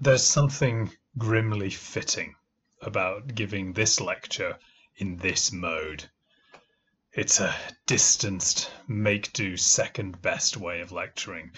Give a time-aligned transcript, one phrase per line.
[0.00, 2.36] There's something grimly fitting
[2.80, 4.56] about giving this lecture
[4.94, 6.08] in this mode.
[7.12, 7.52] It's a
[7.84, 11.50] distanced, make do second best way of lecturing,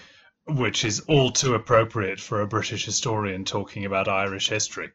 [0.46, 4.90] which is all too appropriate for a British historian talking about Irish history.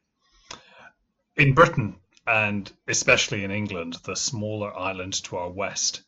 [1.36, 6.02] In Britain, and especially in England, the smaller island to our west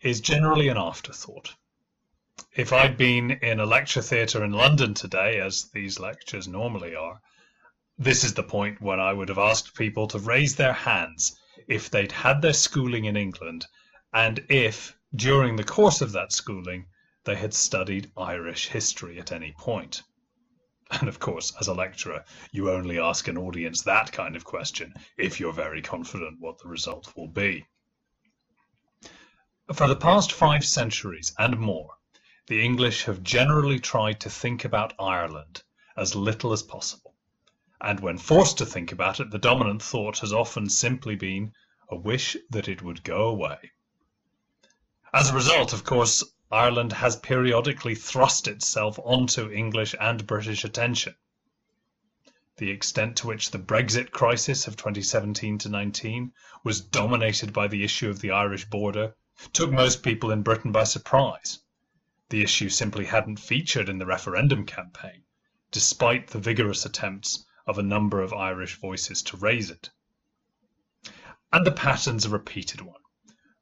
[0.00, 1.54] is generally an afterthought.
[2.56, 7.20] If I'd been in a lecture theatre in London today, as these lectures normally are,
[7.96, 11.38] this is the point when I would have asked people to raise their hands
[11.68, 13.66] if they'd had their schooling in England
[14.12, 16.86] and if, during the course of that schooling,
[17.24, 20.02] they had studied Irish history at any point.
[20.90, 24.92] And of course, as a lecturer, you only ask an audience that kind of question
[25.16, 27.64] if you're very confident what the result will be.
[29.72, 31.88] For the past five centuries and more,
[32.46, 35.62] the English have generally tried to think about Ireland
[35.96, 37.14] as little as possible.
[37.80, 41.52] And when forced to think about it, the dominant thought has often simply been
[41.88, 43.70] a wish that it would go away.
[45.12, 51.14] As a result, of course, Ireland has periodically thrust itself onto English and British attention.
[52.56, 56.32] The extent to which the Brexit crisis of 2017 to 19
[56.64, 59.14] was dominated by the issue of the Irish border
[59.52, 61.60] took most people in Britain by surprise.
[62.32, 65.24] The issue simply hadn't featured in the referendum campaign,
[65.70, 69.90] despite the vigorous attempts of a number of Irish voices to raise it.
[71.52, 73.02] And the pattern's a repeated one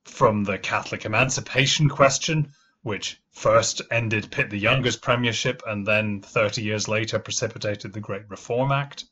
[0.04, 6.62] from the Catholic emancipation question, which first ended Pitt the Younger's premiership and then 30
[6.62, 9.04] years later precipitated the Great Reform Act,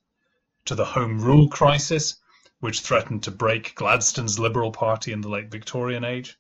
[0.67, 2.15] to the Home Rule crisis,
[2.61, 6.39] which threatened to break Gladstone's Liberal Party in the late Victorian age,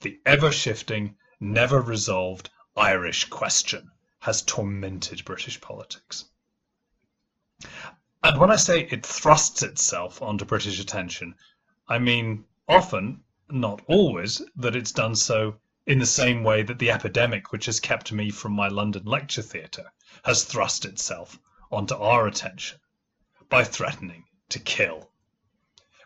[0.00, 6.26] the ever shifting, never resolved Irish question has tormented British politics.
[8.22, 11.36] And when I say it thrusts itself onto British attention,
[11.88, 16.90] I mean often not always, that it's done so in the same way that the
[16.90, 19.92] epidemic which has kept me from my London lecture theatre
[20.24, 21.38] has thrust itself
[21.70, 22.78] onto our attention
[23.48, 25.10] by threatening to kill.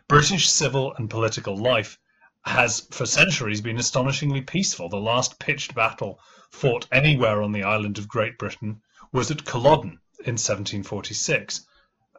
[0.07, 1.99] British civil and political life
[2.45, 4.89] has for centuries been astonishingly peaceful.
[4.89, 6.19] The last pitched battle
[6.51, 8.81] fought anywhere on the island of Great Britain
[9.11, 11.65] was at Culloden in 1746.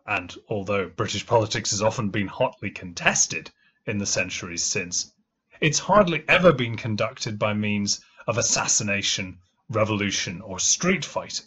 [0.06, 3.50] And although British politics has often been hotly contested,
[3.86, 5.12] in the centuries since.
[5.60, 11.46] It's hardly ever been conducted by means of assassination, revolution, or street fighting.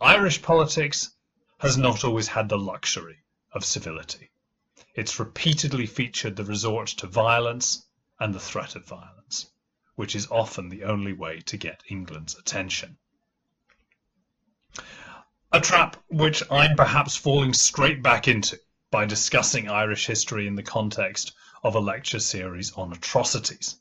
[0.00, 1.10] Irish politics
[1.58, 3.18] has not always had the luxury
[3.52, 4.30] of civility.
[4.94, 7.84] It's repeatedly featured the resort to violence
[8.20, 9.50] and the threat of violence,
[9.96, 12.96] which is often the only way to get England's attention.
[15.50, 18.60] A trap which I'm perhaps falling straight back into
[18.90, 21.32] by discussing Irish history in the context
[21.64, 23.80] of a lecture series on atrocities.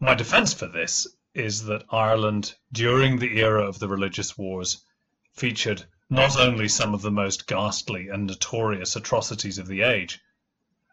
[0.00, 4.84] My defence for this is that Ireland, during the era of the religious wars,
[5.32, 10.20] featured not only some of the most ghastly and notorious atrocities of the age,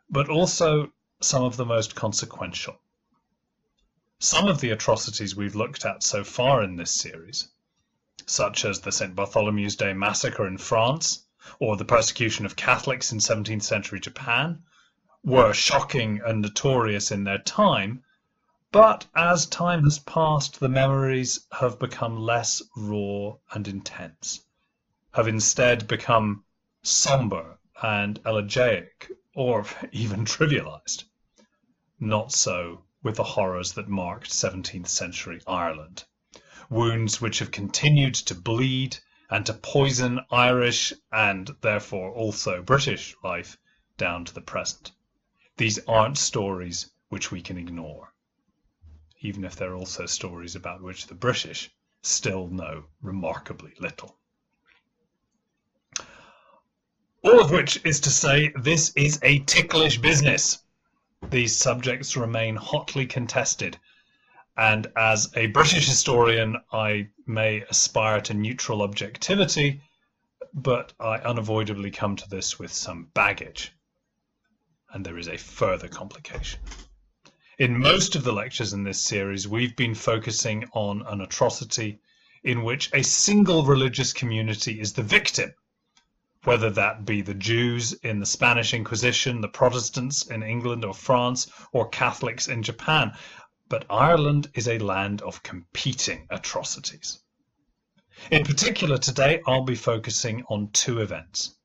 [0.09, 2.80] but also some of the most consequential.
[4.19, 7.50] Some of the atrocities we've looked at so far in this series,
[8.25, 9.13] such as the St.
[9.13, 11.25] Bartholomew's Day massacre in France,
[11.59, 14.63] or the persecution of Catholics in 17th century Japan,
[15.22, 18.06] were shocking and notorious in their time,
[18.72, 24.46] but as time has passed, the memories have become less raw and intense,
[25.11, 26.43] have instead become
[26.83, 31.03] somber and elegiac, or even trivialized.
[31.99, 36.03] Not so with the horrors that marked 17th century Ireland.
[36.69, 38.97] Wounds which have continued to bleed
[39.31, 43.57] and to poison Irish and therefore also British life
[43.97, 44.91] down to the present.
[45.57, 48.13] These aren't stories which we can ignore,
[49.21, 51.71] even if they're also stories about which the British
[52.03, 54.19] still know remarkably little.
[57.24, 60.60] All of which is to say, this is a ticklish business.
[61.30, 63.77] These subjects remain hotly contested
[64.60, 69.80] and as a British historian, I may aspire to neutral objectivity,
[70.54, 73.72] but I unavoidably come to this with some baggage.
[74.92, 76.60] And there is a further complication.
[77.57, 82.01] In most of the lectures in this series, we've been focusing on an atrocity
[82.44, 85.54] in which a single religious community is the victim,
[86.45, 91.51] whether that be the Jews in the Spanish Inquisition, the Protestants in England or France,
[91.74, 93.12] or Catholics in Japan.
[93.68, 97.19] But Ireland is a land of competing atrocities.
[98.31, 101.56] In particular, today I'll be focusing on two events.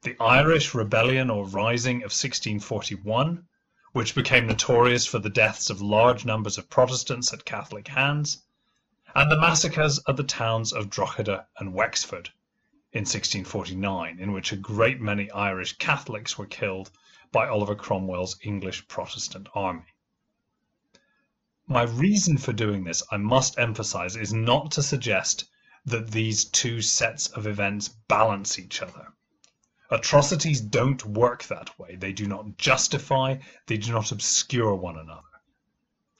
[0.00, 3.44] The Irish Rebellion or Rising of 1641,
[3.92, 8.42] which became notorious for the deaths of large numbers of Protestants at Catholic hands,
[9.14, 12.30] and the massacres at the towns of Drogheda and Wexford
[12.92, 16.90] in 1649, in which a great many Irish Catholics were killed
[17.30, 19.94] by Oliver Cromwell's English Protestant army.
[21.66, 25.48] My reason for doing this, I must emphasize, is not to suggest
[25.86, 29.08] that these two sets of events balance each other.
[29.90, 31.96] Atrocities don't work that way.
[31.96, 35.22] They do not justify, they do not obscure one another.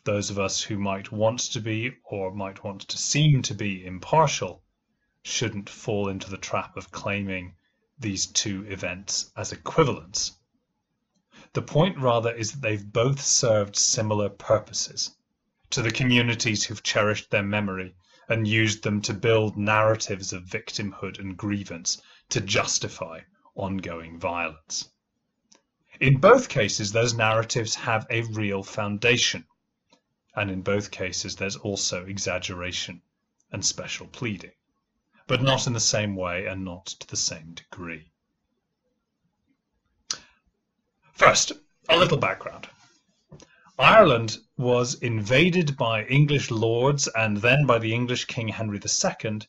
[0.04, 3.84] Those of us who might want to be, or might want to seem to be,
[3.84, 4.61] impartial
[5.22, 7.54] shouldn't fall into the trap of claiming
[7.98, 10.32] these two events as equivalents.
[11.52, 15.14] The point rather is that they've both served similar purposes
[15.70, 17.94] to the communities who've cherished their memory
[18.28, 23.20] and used them to build narratives of victimhood and grievance to justify
[23.54, 24.88] ongoing violence.
[26.00, 29.46] In both cases, those narratives have a real foundation,
[30.34, 33.02] and in both cases, there's also exaggeration
[33.50, 34.52] and special pleading,
[35.28, 38.10] but not in the same way and not to the same degree.
[41.12, 41.52] First,
[41.88, 42.68] a little background.
[43.78, 49.40] Ireland was invaded by English lords and then by the English King Henry II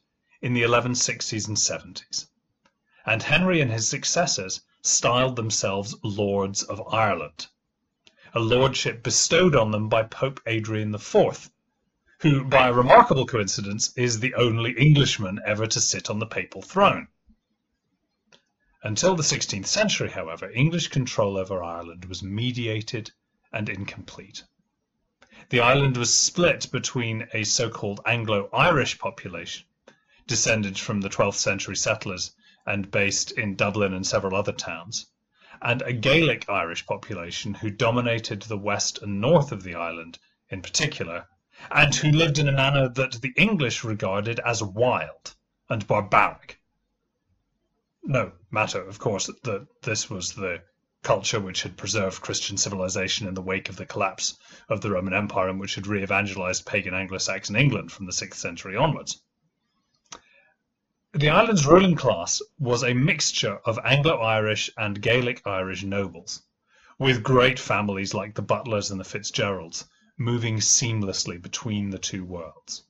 [0.41, 2.27] in the 1160s and 70s.
[3.05, 7.47] And Henry and his successors styled themselves Lords of Ireland,
[8.33, 11.49] a lordship bestowed on them by Pope Adrian IV,
[12.23, 16.61] who, by a remarkable coincidence, is the only Englishman ever to sit on the papal
[16.61, 17.05] throne.
[18.81, 23.11] Until the 16th century, however, English control over Ireland was mediated
[23.51, 24.41] and incomplete.
[25.49, 29.65] The island was split between a so-called Anglo-Irish population,
[30.25, 32.33] descended from the 12th century settlers
[32.65, 35.07] and based in Dublin and several other towns,
[35.61, 40.61] and a Gaelic Irish population who dominated the west and north of the island in
[40.61, 41.27] particular,
[41.69, 45.35] and who lived in a manner that the English regarded as wild
[45.69, 46.59] and barbaric.
[48.01, 50.63] No matter, of course, that this was the
[51.03, 54.35] culture which had preserved Christian civilization in the wake of the collapse
[54.67, 58.11] of the Roman Empire and which had re evangelized pagan Anglo Saxon England from the
[58.11, 59.21] 6th century onwards.
[61.11, 66.41] The island's ruling class was a mixture of Anglo Irish and Gaelic Irish nobles,
[66.97, 69.85] with great families like the Butlers and the Fitzgeralds
[70.23, 72.83] moving seamlessly between the two worlds.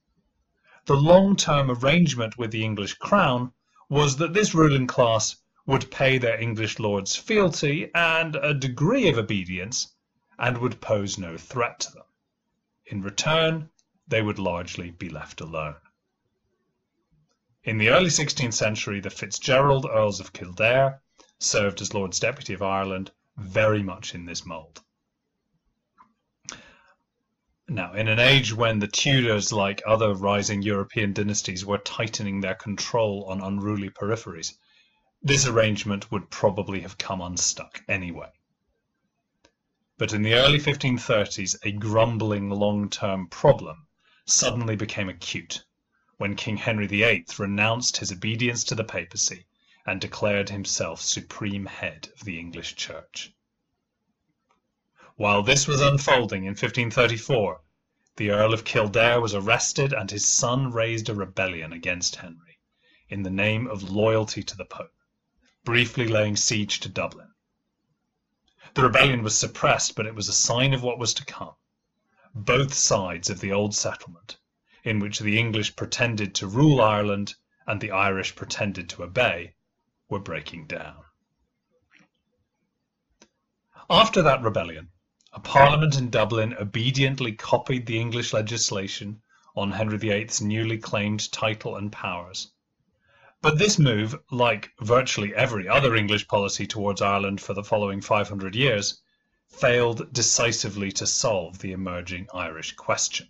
[0.85, 3.53] The long term arrangement with the English crown
[3.89, 5.35] was that this ruling class
[5.65, 9.95] would pay their English lords fealty and a degree of obedience,
[10.37, 12.05] and would pose no threat to them.
[12.85, 13.69] In return,
[14.07, 15.77] they would largely be left alone.
[17.63, 21.01] In the early 16th century, the Fitzgerald Earls of Kildare
[21.39, 24.83] served as Lords Deputy of Ireland, very much in this mould.
[27.69, 32.55] Now, in an age when the Tudors, like other rising European dynasties, were tightening their
[32.55, 34.57] control on unruly peripheries,
[35.21, 38.31] this arrangement would probably have come unstuck anyway.
[39.97, 43.87] But in the early 1530s, a grumbling long-term problem
[44.25, 45.63] suddenly became acute
[46.17, 49.45] when King Henry VIII renounced his obedience to the papacy
[49.85, 53.32] and declared himself supreme head of the English Church.
[55.15, 57.61] While this was unfolding in 1534,
[58.15, 62.57] the Earl of Kildare was arrested and his son raised a rebellion against Henry
[63.09, 64.91] in the name of loyalty to the Pope
[65.63, 67.31] briefly laying siege to Dublin.
[68.73, 71.53] The rebellion was suppressed, but it was a sign of what was to come.
[72.33, 74.39] Both sides of the old settlement,
[74.83, 77.35] in which the English pretended to rule Ireland
[77.67, 79.53] and the Irish pretended to obey,
[80.09, 81.03] were breaking down.
[83.89, 84.89] After that rebellion,
[85.33, 89.19] a parliament in Dublin obediently copied the English legislation
[89.55, 92.51] on Henry VIII's newly claimed title and powers
[93.43, 98.55] but this move, like virtually every other English policy towards Ireland for the following 500
[98.55, 99.01] years,
[99.49, 103.27] failed decisively to solve the emerging Irish question.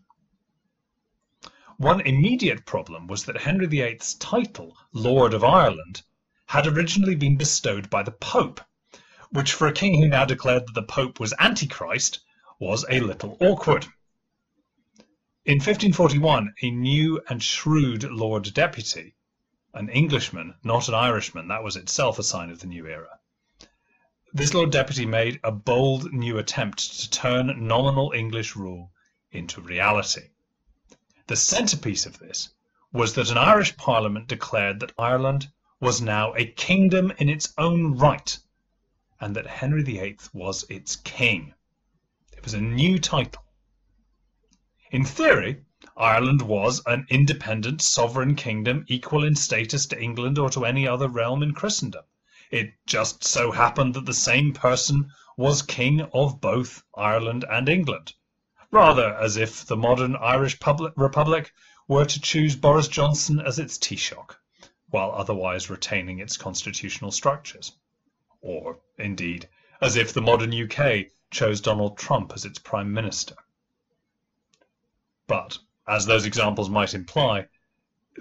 [1.78, 6.04] One immediate problem was that Henry VIII's title, Lord of Ireland,
[6.46, 8.62] had originally been bestowed by the Pope,
[9.34, 12.20] which for a king who now declared that the Pope was Antichrist
[12.60, 13.84] was a little awkward.
[15.44, 19.16] In 1541, a new and shrewd Lord Deputy,
[19.74, 21.48] an Englishman, not an Irishman.
[21.48, 23.20] That was itself a sign of the new era.
[24.32, 28.92] This Lord Deputy made a bold new attempt to turn nominal English rule
[29.32, 30.30] into reality.
[31.26, 32.50] The centerpiece of this
[32.92, 37.98] was that an Irish Parliament declared that Ireland was now a kingdom in its own
[37.98, 38.38] right,
[39.24, 41.54] and that Henry VIII was its king.
[42.34, 43.46] It was a new title.
[44.92, 45.64] In theory,
[45.96, 51.08] Ireland was an independent sovereign kingdom equal in status to England or to any other
[51.08, 52.04] realm in Christendom.
[52.52, 58.16] It just so happened that the same person was king of both Ireland and England,
[58.72, 60.58] rather as if the modern Irish
[60.98, 61.54] Republic
[61.88, 64.36] were to choose Boris Johnson as its Taoiseach
[64.90, 67.72] while otherwise retaining its constitutional structures.
[68.46, 69.48] Or, indeed,
[69.80, 73.36] as if the modern UK chose Donald Trump as its Prime Minister.
[75.28, 75.58] But,
[75.88, 77.48] as those examples might imply,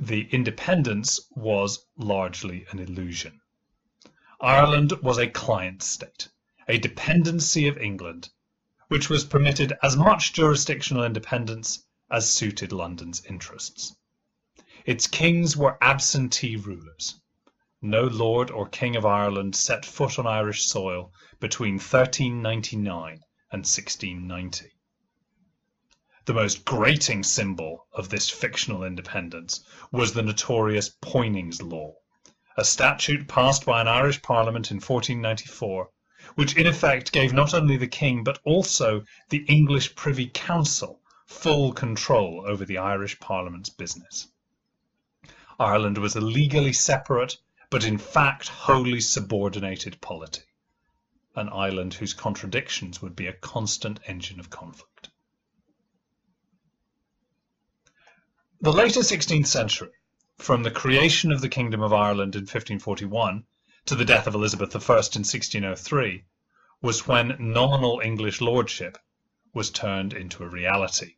[0.01, 3.41] the independence was largely an illusion.
[4.41, 6.29] Ireland was a client state,
[6.69, 8.31] a dependency of England,
[8.87, 13.97] which was permitted as much jurisdictional independence as suited London's interests.
[14.87, 17.21] Its kings were absentee rulers.
[17.85, 24.71] No lord or king of Ireland set foot on Irish soil between 1399 and 1690.
[26.25, 31.95] The most grating symbol of this fictional independence was the notorious Poynings Law,
[32.57, 35.91] a statute passed by an Irish Parliament in 1494,
[36.37, 41.73] which in effect gave not only the king but also the English Privy Council full
[41.73, 44.29] control over the Irish Parliament's business.
[45.59, 47.39] Ireland was a legally separate,
[47.73, 50.43] but in fact wholly subordinated polity,
[51.35, 55.09] an island whose contradictions would be a constant engine of conflict.
[58.61, 59.93] The later 16th century,
[60.37, 63.47] from the creation of the Kingdom of Ireland in 1541
[63.87, 66.25] to the death of Elizabeth I in 1603,
[66.83, 68.99] was when nominal English lordship
[69.55, 71.17] was turned into a reality.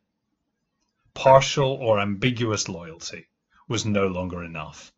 [1.13, 3.27] Partial or ambiguous loyalty
[3.67, 4.93] was no longer enough,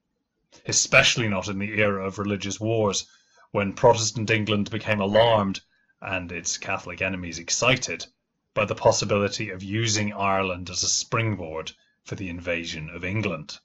[0.65, 3.05] especially not in the era of religious wars,
[3.51, 5.59] when Protestant England became alarmed,
[5.99, 8.05] and its Catholic enemies excited,
[8.53, 11.73] by the possibility of using Ireland as a springboard
[12.05, 13.59] for the invasion of England.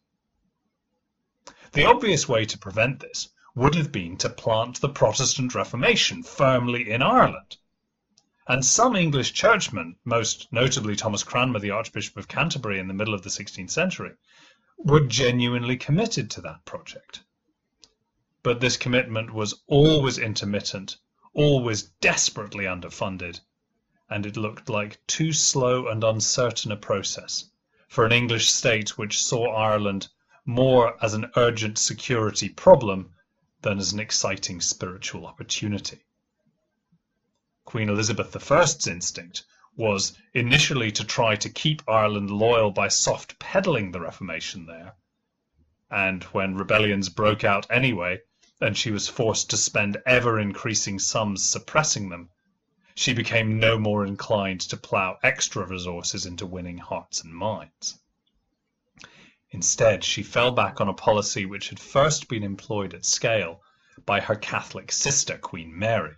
[1.71, 6.91] The obvious way to prevent this would have been to plant the Protestant Reformation firmly
[6.91, 7.59] in Ireland.
[8.49, 13.15] And some English churchmen, most notably Thomas Cranmer, the Archbishop of Canterbury in the middle
[13.15, 14.15] of the 16th century,
[14.85, 17.23] were genuinely committed to that project.
[18.43, 20.97] But this commitment was always intermittent,
[21.35, 23.41] always desperately underfunded,
[24.11, 27.49] and it looked like too slow and uncertain a process
[27.89, 30.09] for an English state which saw Ireland
[30.45, 33.15] more as an urgent security problem
[33.61, 36.05] than as an exciting spiritual opportunity.
[37.65, 39.45] Queen Elizabeth I's instinct
[39.77, 44.95] was initially to try to keep Ireland loyal by soft peddling the Reformation there.
[45.91, 48.21] And when rebellions broke out anyway,
[48.61, 52.29] and she was forced to spend ever increasing sums suppressing them,
[52.95, 57.99] she became no more inclined to plough extra resources into winning hearts and minds.
[59.51, 63.63] Instead, she fell back on a policy which had first been employed at scale
[64.05, 66.15] by her Catholic sister, Queen Mary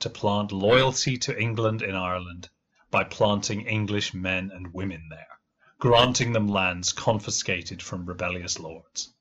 [0.00, 2.48] to plant loyalty to England in Ireland
[2.90, 5.38] by planting English men and women there,
[5.78, 9.12] granting them lands confiscated from rebellious lords.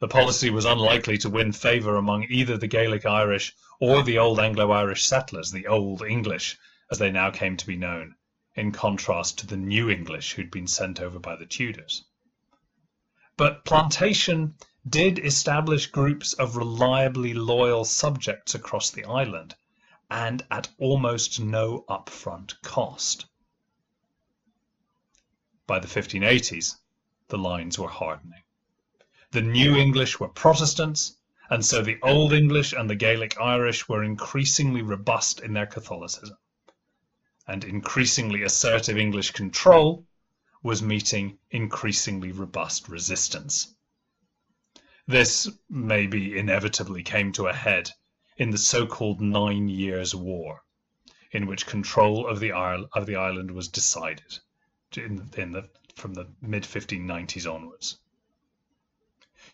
[0.00, 4.38] The policy was unlikely to win favour among either the Gaelic Irish or the old
[4.38, 6.56] Anglo-Irish settlers, the Old English,
[6.90, 8.14] as they now came to be known,
[8.54, 12.04] in contrast to the New English who'd been sent over by the Tudors.
[13.36, 14.54] But plantation
[14.88, 19.54] did establish groups of reliably loyal subjects across the island,
[20.10, 23.26] and at almost no upfront cost.
[25.66, 26.76] By the 1580s,
[27.28, 28.42] the lines were hardening.
[29.32, 31.16] The New English were Protestants,
[31.50, 36.38] and so the Old English and the Gaelic Irish were increasingly robust in their Catholicism.
[37.46, 40.06] And increasingly assertive English control
[40.62, 43.74] was meeting increasingly robust resistance.
[45.10, 47.90] This maybe inevitably came to a head
[48.36, 50.62] in the so-called Nine Years' War,
[51.32, 54.38] in which control of the, Isle, of the island was decided
[54.94, 57.98] in, in the, from the mid-1590s onwards.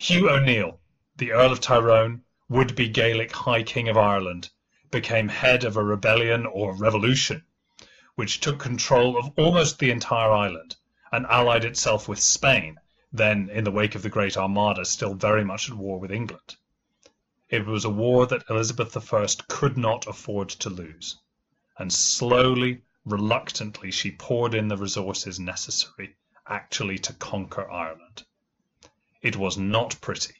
[0.00, 0.80] Hugh O'Neill,
[1.18, 4.50] the Earl of Tyrone, would-be Gaelic High King of Ireland,
[4.90, 7.44] became head of a rebellion or revolution,
[8.16, 10.74] which took control of almost the entire island
[11.12, 12.80] and allied itself with Spain
[13.14, 16.56] then in the wake of the Great Armada, still very much at war with England.
[17.48, 21.16] It was a war that Elizabeth I could not afford to lose,
[21.78, 26.16] and slowly, reluctantly, she poured in the resources necessary
[26.48, 28.24] actually to conquer Ireland.
[29.22, 30.34] It was not pretty.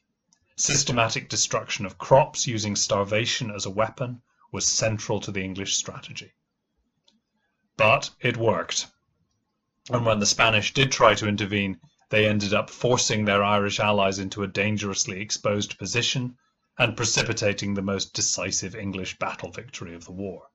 [0.57, 6.33] Systematic destruction of crops using starvation as a weapon was central to the English strategy.
[7.77, 8.89] But it worked.
[9.91, 11.79] And when the Spanish did try to intervene,
[12.11, 16.37] they ended up forcing their Irish allies into a dangerously exposed position
[16.79, 20.49] and precipitating the most decisive English battle victory of the war.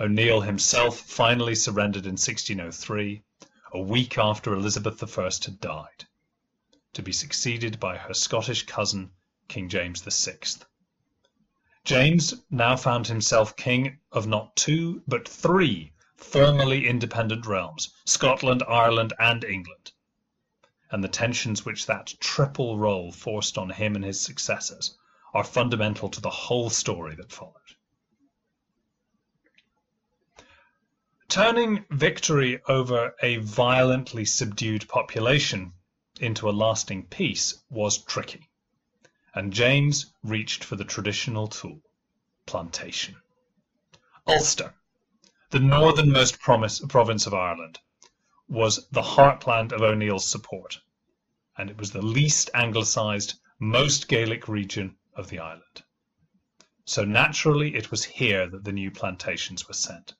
[0.00, 3.22] O'Neill himself finally surrendered in 1603,
[3.72, 6.06] a week after Elizabeth I had died,
[6.92, 9.10] to be succeeded by her Scottish cousin,
[9.48, 10.38] King James VI.
[11.84, 19.12] James now found himself king of not two, but three formerly independent realms Scotland, Ireland,
[19.18, 19.92] and England.
[20.90, 24.96] And the tensions which that triple role forced on him and his successors
[25.34, 27.54] are fundamental to the whole story that followed.
[31.28, 35.72] Turning victory over a violently subdued population
[36.20, 38.48] into a lasting peace was tricky
[39.36, 41.82] and James reached for the traditional tool,
[42.46, 43.14] plantation.
[44.26, 44.74] Ulster,
[45.50, 47.78] the northernmost province of Ireland,
[48.48, 50.80] was the heartland of O'Neill's support,
[51.58, 55.82] and it was the least anglicised, most Gaelic region of the island.
[56.84, 60.14] So naturally it was here that the new plantations were sent.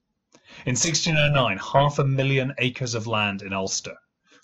[0.65, 3.97] In 1609, half a million acres of land in Ulster,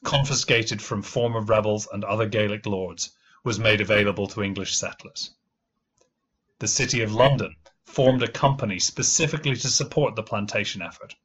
[0.05, 5.35] confiscated from former rebels and other Gaelic lords, was made available to English settlers.
[6.61, 11.17] The City of London formed a company specifically to support the plantation effort,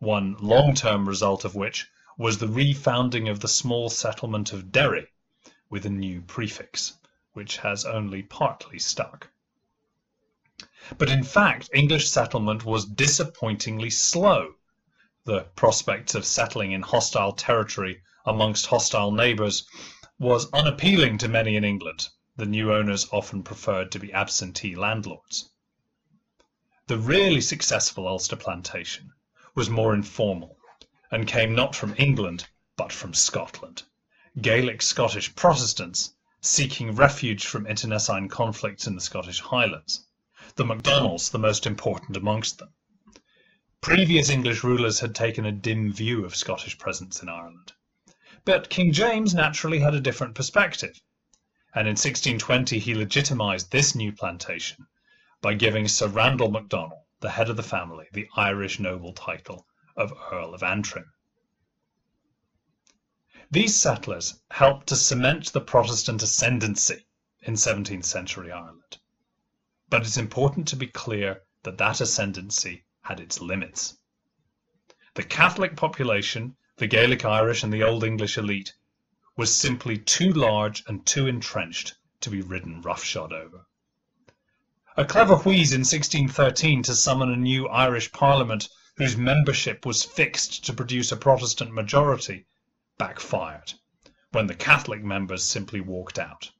[0.00, 5.06] one long-term result of which was the refounding of the small settlement of Derry
[5.68, 6.94] with a new prefix,
[7.34, 9.28] which has only partly stuck.
[10.96, 14.54] But in fact, English settlement was disappointingly slow.
[15.24, 19.66] The prospects of settling in hostile territory amongst hostile neighbours
[20.18, 22.08] was unappealing to many in England.
[22.36, 25.50] The new owners often preferred to be absentee landlords.
[26.86, 29.12] The really successful Ulster plantation
[29.60, 30.56] was more informal
[31.10, 33.82] and came not from England but from Scotland.
[34.40, 40.06] Gaelic Scottish Protestants seeking refuge from internecine conflicts in the Scottish Highlands,
[40.54, 42.70] the MacDonalds the most important amongst them.
[43.82, 47.74] Previous English rulers had taken a dim view of Scottish presence in Ireland.
[48.46, 50.98] But King James naturally had a different perspective,
[51.74, 54.86] and in 1620 he legitimised this new plantation
[55.42, 60.12] by giving Sir Randall MacDonald, the head of the family, the Irish noble title of
[60.32, 61.12] Earl of Antrim.
[63.50, 67.06] These settlers helped to cement the Protestant ascendancy
[67.42, 68.98] in 17th century Ireland.
[69.88, 73.96] But it's important to be clear that that ascendancy had its limits.
[75.14, 78.74] The Catholic population the Gaelic Irish and the Old English elite,
[79.36, 83.66] was simply too large and too entrenched to be ridden roughshod over.
[84.96, 90.64] A clever wheeze in 1613 to summon a new Irish Parliament whose membership was fixed
[90.64, 92.44] to produce a Protestant majority
[92.98, 93.72] backfired
[94.32, 96.50] when the Catholic members simply walked out.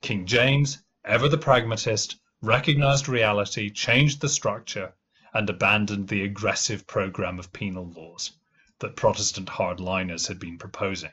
[0.00, 4.94] King James, ever the pragmatist, recognized reality, changed the structure,
[5.34, 8.32] and abandoned the aggressive program of penal laws
[8.78, 11.12] that Protestant hardliners had been proposing.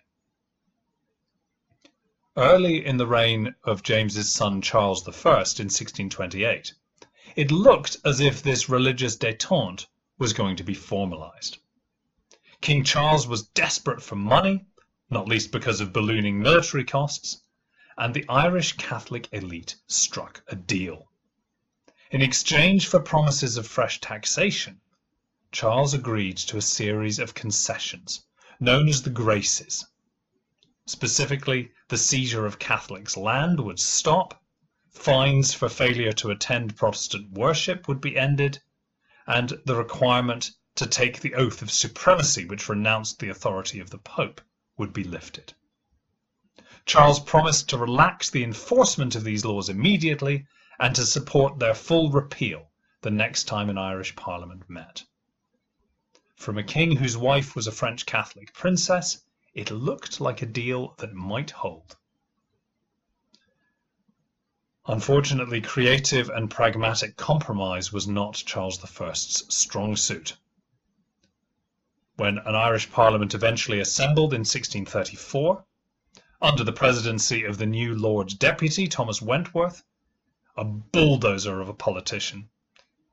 [2.42, 6.74] Early in the reign of James's son Charles I in 1628,
[7.36, 9.86] it looked as if this religious détente
[10.18, 11.58] was going to be formalized.
[12.62, 14.66] King Charles was desperate for money,
[15.10, 17.44] not least because of ballooning military costs,
[17.98, 21.12] and the Irish Catholic elite struck a deal.
[22.10, 24.80] In exchange for promises of fresh taxation,
[25.52, 28.24] Charles agreed to a series of concessions,
[28.62, 29.86] known as the Graces.
[30.86, 34.44] Specifically, the seizure of Catholics' land would stop,
[34.92, 38.62] fines for failure to attend Protestant worship would be ended,
[39.26, 43.98] and the requirement to take the oath of supremacy, which renounced the authority of the
[43.98, 44.40] Pope,
[44.78, 45.52] would be lifted.
[46.86, 50.46] Charles promised to relax the enforcement of these laws immediately
[50.80, 52.70] and to support their full repeal
[53.02, 55.04] the next time an Irish Parliament met.
[56.36, 60.94] From a king whose wife was a French Catholic princess, it looked like a deal
[61.00, 61.98] that might hold.
[64.86, 70.36] Unfortunately, creative and pragmatic compromise was not Charles I's strong suit.
[72.16, 75.66] When an Irish Parliament eventually assembled in 1634,
[76.42, 79.84] under the presidency of the new Lord Deputy, Thomas Wentworth,
[80.56, 82.50] a bulldozer of a politician,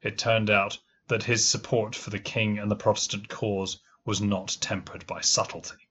[0.02, 4.56] it turned out that his support for the king and the Protestant cause was not
[4.60, 5.85] tempered by subtlety.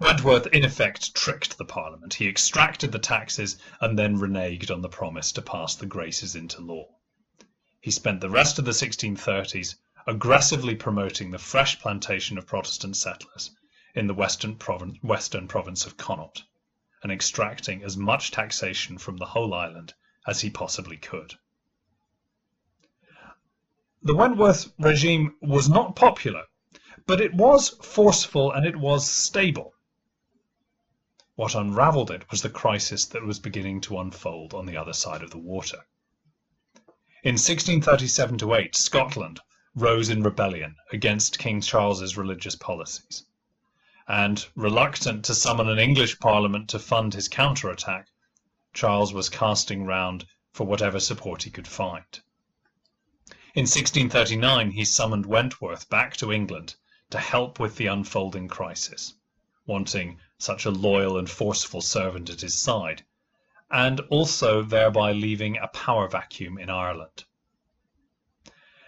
[0.00, 2.14] Wentworth in effect tricked the Parliament.
[2.14, 6.62] He extracted the taxes and then reneged on the promise to pass the Graces into
[6.62, 6.86] law.
[7.78, 9.74] He spent the rest of the 1630s
[10.06, 13.50] aggressively promoting the fresh plantation of Protestant settlers
[13.94, 16.44] in the western province, western province of Connaught
[17.02, 19.92] and extracting as much taxation from the whole island
[20.26, 21.34] as he possibly could.
[24.02, 26.44] The Wentworth regime was not popular,
[27.08, 29.72] but it was forceful and it was stable.
[31.36, 35.22] What unravelled it was the crisis that was beginning to unfold on the other side
[35.22, 35.86] of the water.
[37.24, 39.40] In 1637 8, Scotland
[39.74, 43.24] rose in rebellion against King Charles's religious policies.
[44.06, 48.08] And reluctant to summon an English parliament to fund his counterattack,
[48.74, 52.20] Charles was casting round for whatever support he could find.
[53.54, 56.76] In 1639 he summoned Wentworth back to England
[57.10, 59.14] to help with the unfolding crisis,
[59.66, 63.04] wanting such a loyal and forceful servant at his side,
[63.70, 67.24] and also thereby leaving a power vacuum in Ireland.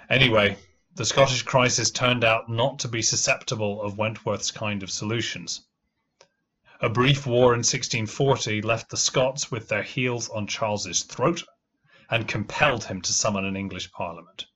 [0.08, 0.56] Anyway,
[0.94, 5.66] the Scottish crisis turned out not to be susceptible of Wentworth's kind of solutions.
[6.80, 11.44] A brief war in 1640 left the Scots with their heels on Charles's throat
[12.10, 14.46] and compelled him to summon an English parliament,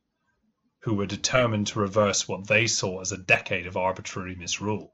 [0.84, 4.92] who were determined to reverse what they saw as a decade of arbitrary misrule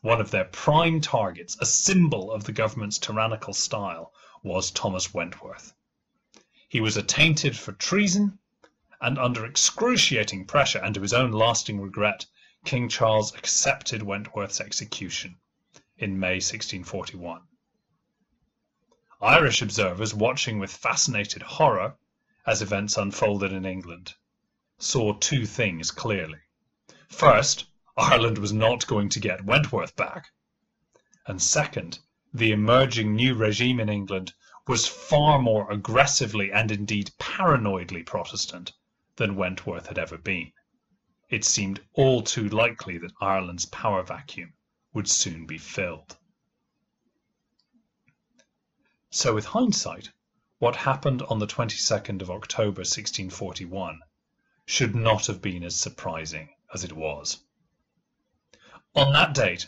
[0.00, 5.74] one of their prime targets, a symbol of the government's tyrannical style, was Thomas Wentworth.
[6.68, 8.38] He was attainted for treason,
[9.00, 12.26] and under excruciating pressure and to his own lasting regret,
[12.64, 15.36] King Charles accepted Wentworth's execution
[15.98, 17.42] in May 1641.
[19.20, 21.96] Irish observers watching with fascinated horror
[22.46, 24.14] as events unfolded in England
[24.82, 26.38] saw two things clearly.
[27.08, 27.66] First,
[27.98, 30.30] Ireland was not going to get Wentworth back.
[31.26, 31.98] And second,
[32.32, 34.32] the emerging new regime in England
[34.66, 38.72] was far more aggressively and indeed paranoidly Protestant
[39.16, 40.50] than Wentworth had ever been.
[41.28, 44.54] It seemed all too likely that Ireland's power vacuum
[44.94, 46.16] would soon be filled.
[49.10, 50.10] So, with hindsight,
[50.58, 54.00] what happened on the 22nd of October 1641
[54.70, 57.42] should not have been as surprising as it was.
[58.94, 59.66] On that date,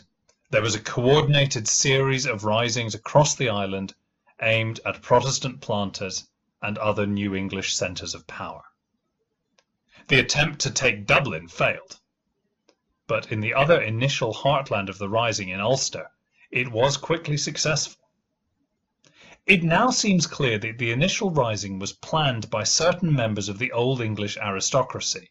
[0.49, 3.93] there was a coordinated series of risings across the island
[4.41, 6.29] aimed at Protestant planters
[6.61, 8.63] and other New English centres of power.
[10.07, 11.99] The attempt to take Dublin failed,
[13.05, 16.09] but in the other initial heartland of the rising in Ulster,
[16.49, 18.02] it was quickly successful.
[19.45, 23.73] It now seems clear that the initial rising was planned by certain members of the
[23.73, 25.29] Old English aristocracy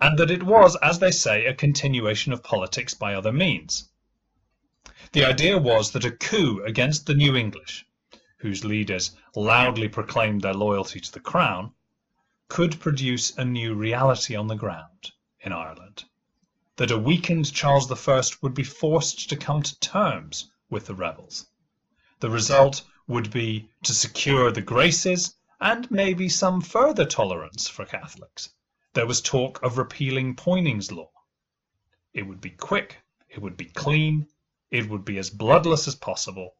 [0.00, 3.90] and that it was, as they say, a continuation of politics by other means.
[5.12, 7.86] The idea was that a coup against the New English,
[8.38, 11.72] whose leaders loudly proclaimed their loyalty to the crown,
[12.48, 16.02] could produce a new reality on the ground in Ireland.
[16.74, 21.46] That a weakened Charles I would be forced to come to terms with the rebels.
[22.18, 28.50] The result would be to secure the graces and maybe some further tolerance for Catholics
[28.98, 31.10] there was talk of repealing Poyning's law.
[32.12, 32.96] It would be quick,
[33.28, 34.26] it would be clean,
[34.72, 36.56] it would be as bloodless as possible,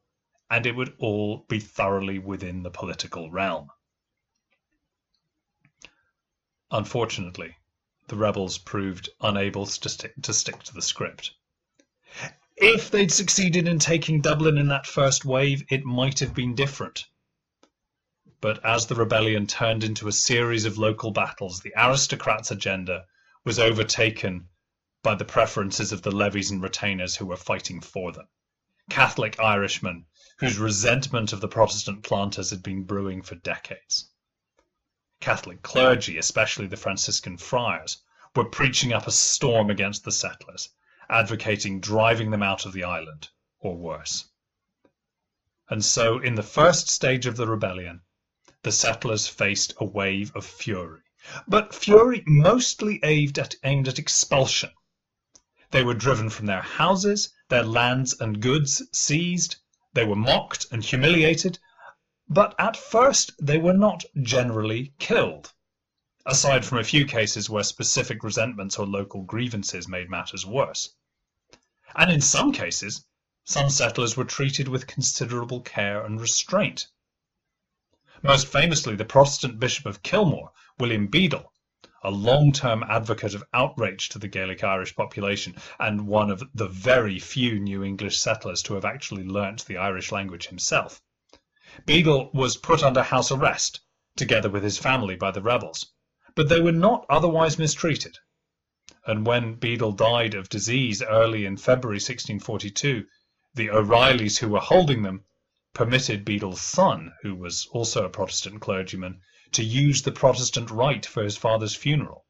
[0.49, 3.69] and it would all be thoroughly within the political realm.
[6.71, 7.57] Unfortunately,
[8.07, 11.31] the rebels proved unable to stick, to stick to the script.
[12.61, 17.07] If they'd succeeded in taking Dublin in that first wave, it might have been different.
[18.41, 23.05] But as the rebellion turned into a series of local battles, the aristocrats' agenda
[23.45, 24.49] was overtaken
[25.01, 28.27] by the preferences of the levies and retainers who were fighting for them.
[28.89, 30.05] Catholic Irishmen
[30.39, 34.09] whose resentment of the Protestant planters had been brewing for decades.
[35.21, 38.03] Catholic clergy, especially the Franciscan friars,
[38.35, 40.67] were preaching up a storm against the settlers,
[41.09, 44.29] advocating driving them out of the island, or worse.
[45.69, 48.01] And so, in the first stage of the rebellion,
[48.63, 51.01] the settlers faced a wave of fury.
[51.47, 54.71] But fury mostly aimed at, aimed at expulsion.
[55.71, 59.57] They were driven from their houses, their lands and goods seized,
[59.93, 61.59] they were mocked and humiliated,
[62.27, 65.51] but at first they were not generally killed,
[66.25, 70.95] aside from a few cases where specific resentments or local grievances made matters worse.
[71.95, 73.03] And in some cases,
[73.45, 76.85] some settlers were treated with considerable care and restraint.
[78.21, 81.51] Most famously, the Protestant Bishop of Kilmore, William Bedell,
[82.03, 87.17] a long-term advocate of outrage to the Gaelic Irish population and one of the very
[87.17, 91.01] few New English settlers to have actually learnt the Irish language himself.
[91.85, 93.79] Bedell was put under house arrest,
[94.15, 95.87] together with his family, by the rebels,
[96.35, 98.17] but they were not otherwise mistreated.
[99.09, 103.07] And when Bedell died of disease early in February 1642,
[103.55, 105.25] the O'Reillys who were holding them
[105.73, 109.21] permitted Bedell's son, who was also a Protestant clergyman,
[109.53, 112.27] to use the Protestant rite for his father's funeral.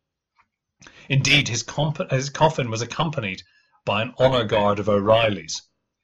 [1.09, 1.65] Indeed, his,
[2.11, 3.43] his coffin was accompanied
[3.83, 5.61] by an honour guard of O'Reillys,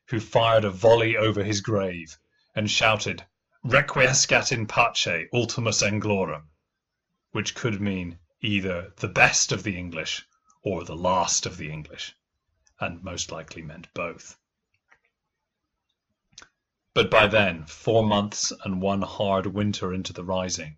[0.07, 2.17] who fired a volley over his grave
[2.53, 3.23] and shouted,
[3.63, 6.49] Requiescat in pace ultimus Anglorum,
[7.31, 10.25] which could mean either the best of the English
[10.65, 12.15] or the last of the English,
[12.79, 14.35] and most likely meant both.
[16.95, 20.77] But by then, four months and one hard winter into the Rising,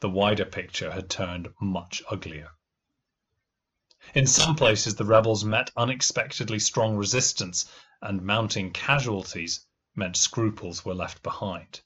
[0.00, 2.50] the wider picture had turned much uglier.
[4.12, 7.70] In some places the rebels met unexpectedly strong resistance,
[8.02, 9.64] and mounting casualties
[9.94, 11.80] meant scruples were left behind.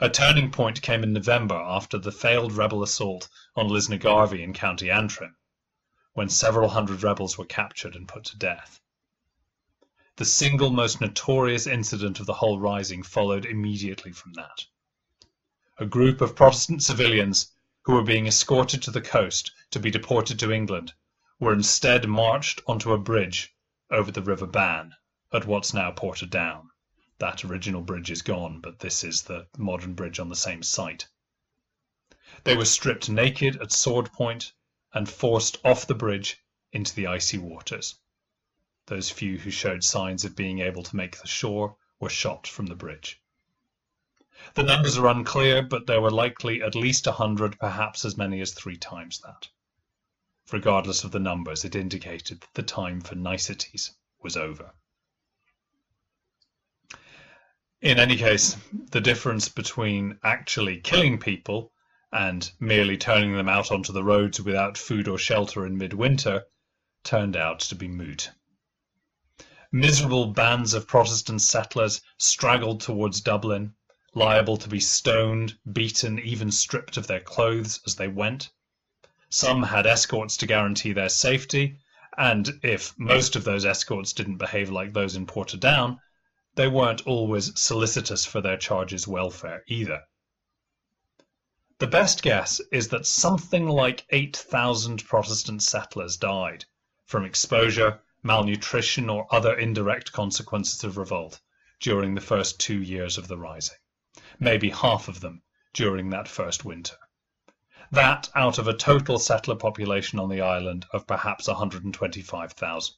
[0.00, 4.88] A turning point came in November after the failed rebel assault on Lisnagarvey in County
[4.88, 5.36] Antrim,
[6.14, 8.78] when several hundred rebels were captured and put to death.
[10.16, 14.66] The single most notorious incident of the whole rising followed immediately from that.
[15.78, 17.50] A group of Protestant civilians
[17.84, 20.92] who were being escorted to the coast to be deported to England
[21.40, 23.54] were instead marched onto a bridge
[23.90, 24.94] over the River Bann
[25.32, 26.68] at what's now Portadown.
[27.18, 31.08] That original bridge is gone, but this is the modern bridge on the same site.
[32.44, 34.52] They were stripped naked at sword point
[34.94, 36.38] and forced off the bridge
[36.72, 37.96] into the icy waters.
[38.86, 42.66] Those few who showed signs of being able to make the shore were shot from
[42.66, 43.20] the bridge.
[44.54, 48.40] The numbers are unclear, but there were likely at least a hundred, perhaps as many
[48.40, 49.48] as three times that.
[50.50, 54.74] Regardless of the numbers, it indicated that the time for niceties was over.
[57.80, 58.56] In any case,
[58.90, 61.71] the difference between actually killing people
[62.12, 66.44] and merely turning them out onto the roads without food or shelter in midwinter
[67.02, 68.30] turned out to be moot.
[69.72, 73.74] Miserable bands of Protestant settlers straggled towards Dublin,
[74.14, 78.50] liable to be stoned, beaten, even stripped of their clothes as they went.
[79.30, 81.78] Some had escorts to guarantee their safety,
[82.18, 85.98] and if most of those escorts didn't behave like those in Portadown,
[86.56, 90.02] they weren't always solicitous for their charges' welfare either.
[91.82, 96.64] The best guess is that something like 8,000 Protestant settlers died
[97.06, 101.40] from exposure, malnutrition, or other indirect consequences of revolt
[101.80, 103.78] during the first two years of the Rising,
[104.38, 105.42] maybe half of them
[105.72, 106.94] during that first winter.
[107.90, 112.94] That out of a total settler population on the island of perhaps 125,000.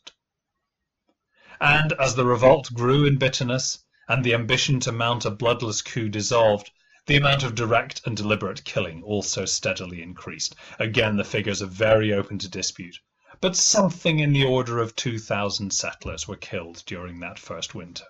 [1.58, 6.10] And as the revolt grew in bitterness, and the ambition to mount a bloodless coup
[6.10, 6.70] dissolved,
[7.06, 10.54] the amount of direct and deliberate killing also steadily increased.
[10.78, 12.98] Again, the figures are very open to dispute,
[13.40, 18.06] but something in the order of 2,000 settlers were killed during that first winter,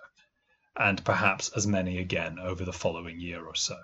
[0.75, 3.77] and perhaps as many again over the following year or so.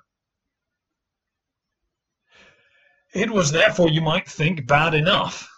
[3.13, 5.52] It was therefore, you might think, bad enough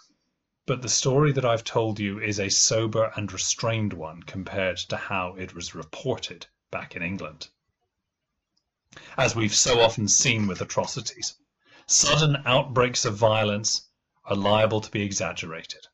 [0.66, 4.96] but the story that I've told you is a sober and restrained one compared to
[4.96, 7.48] how it was reported back in England.
[9.16, 11.34] As we've so often seen with atrocities,
[11.86, 13.82] sudden outbreaks of violence
[14.24, 15.86] are liable to be exaggerated.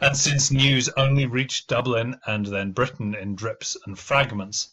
[0.00, 4.68] And since news only reached Dublin and then Britain in drips and fragments,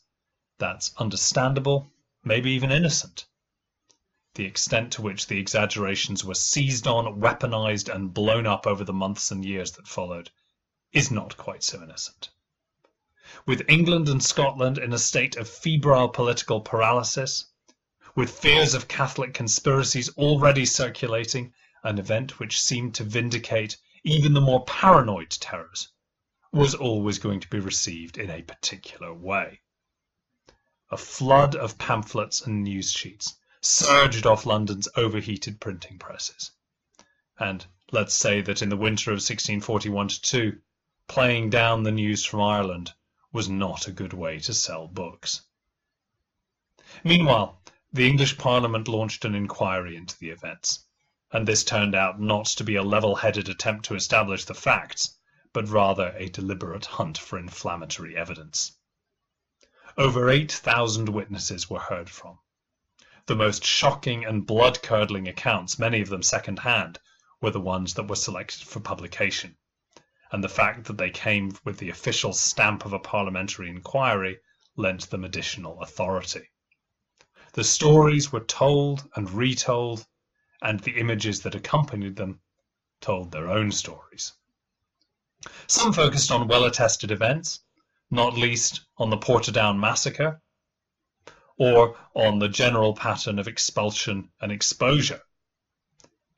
[0.58, 1.92] that's understandable,
[2.24, 3.26] maybe even innocent
[4.36, 8.94] the extent to which the exaggerations were seized on, weaponized, and blown up over the
[8.94, 10.32] months and years that followed
[10.94, 12.30] is not quite so innocent.
[13.46, 17.46] With England and Scotland in a state of febrile political paralysis,
[18.16, 24.42] with fears of Catholic conspiracies already circulating, an event which seemed to vindicate even the
[24.42, 25.88] more paranoid terrors
[26.52, 29.62] was always going to be received in a particular way.
[30.90, 36.52] A flood of pamphlets and news sheets surged off London's overheated printing presses.
[37.40, 40.60] And let's say that in the winter of 1641 2,
[41.08, 42.92] playing down the news from Ireland
[43.32, 45.42] was not a good way to sell books.
[47.06, 47.62] Meanwhile,
[47.94, 50.86] the English Parliament launched an inquiry into the events,
[51.34, 55.18] and this turned out not to be a level-headed attempt to establish the facts,
[55.52, 58.78] but rather a deliberate hunt for inflammatory evidence.
[59.98, 62.40] Over 8,000 witnesses were heard from
[63.26, 66.98] the most shocking and blood-curdling accounts, many of them second-hand,
[67.42, 69.58] were the ones that were selected for publication,
[70.32, 74.40] and the fact that they came with the official stamp of a parliamentary inquiry
[74.78, 76.50] lent them additional authority.
[77.54, 80.08] The stories were told and retold,
[80.62, 82.40] and the images that accompanied them
[83.02, 84.32] told their own stories.
[85.68, 87.60] Some focused on well attested events,
[88.10, 90.42] not least on the Portadown massacre,
[91.58, 95.22] or on the general pattern of expulsion and exposure.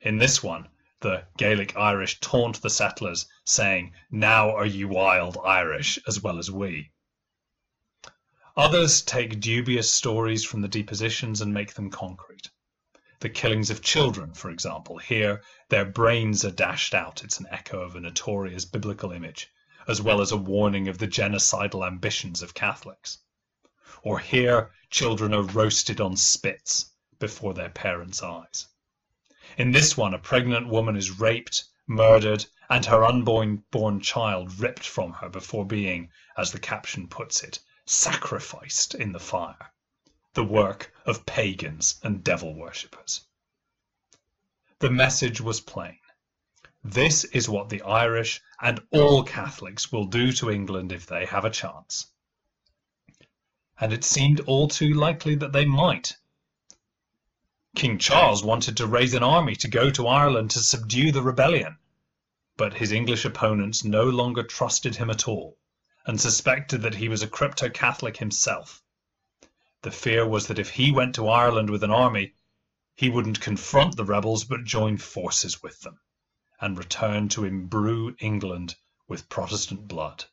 [0.00, 5.98] In this one, the Gaelic Irish taunt the settlers, saying, Now are you wild Irish
[6.08, 6.90] as well as we.
[8.56, 12.50] Others take dubious stories from the depositions and make them concrete.
[13.18, 14.96] The killings of children, for example.
[14.98, 17.24] Here, their brains are dashed out.
[17.24, 19.50] It's an echo of a notorious biblical image,
[19.88, 23.18] as well as a warning of the genocidal ambitions of Catholics.
[24.04, 28.68] Or here, children are roasted on spits before their parents' eyes.
[29.58, 34.86] In this one, a pregnant woman is raped, murdered, and her unborn born child ripped
[34.86, 39.70] from her before being, as the caption puts it, sacrificed in the fire,
[40.32, 43.26] the work of pagans and devil worshippers.
[44.78, 45.98] The message was plain.
[46.82, 51.44] This is what the Irish and all Catholics will do to England if they have
[51.44, 52.06] a chance.
[53.78, 56.16] And it seemed all too likely that they might.
[57.74, 61.78] King Charles wanted to raise an army to go to Ireland to subdue the rebellion,
[62.56, 65.58] but his English opponents no longer trusted him at all
[66.06, 68.82] and suspected that he was a crypto Catholic himself.
[69.82, 72.34] The fear was that if he went to Ireland with an army,
[72.94, 76.00] he wouldn't confront the rebels but join forces with them
[76.60, 78.76] and return to imbrue England
[79.08, 80.24] with Protestant blood.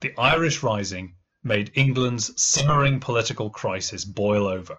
[0.00, 4.78] The Irish Rising made England's simmering political crisis boil over,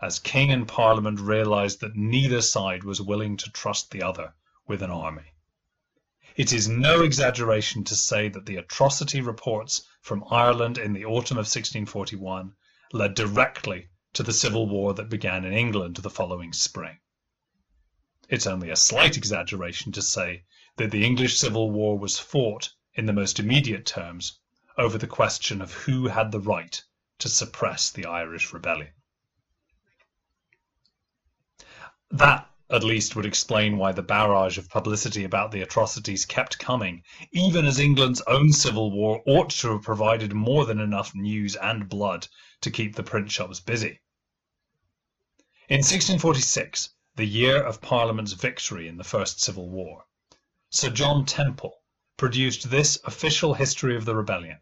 [0.00, 4.34] as King and Parliament realised that neither side was willing to trust the other
[4.66, 5.32] with an army.
[6.34, 11.36] It is no exaggeration to say that the atrocity reports from Ireland in the autumn
[11.36, 12.54] of 1641
[12.92, 16.98] led directly to the civil war that began in England the following spring.
[18.28, 20.44] It's only a slight exaggeration to say
[20.76, 24.38] that the English Civil War was fought in the most immediate terms
[24.78, 26.82] over the question of who had the right
[27.18, 28.92] to suppress the Irish rebellion.
[32.10, 37.02] That at least would explain why the barrage of publicity about the atrocities kept coming,
[37.30, 41.86] even as England's own civil war ought to have provided more than enough news and
[41.86, 42.26] blood
[42.62, 44.00] to keep the print shops busy.
[45.68, 50.06] In 1646, the year of Parliament's victory in the First Civil War,
[50.70, 51.74] Sir John Temple
[52.16, 54.60] produced this official history of the rebellion,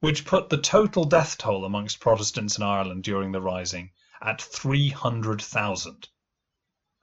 [0.00, 6.08] which put the total death toll amongst Protestants in Ireland during the Rising at 300,000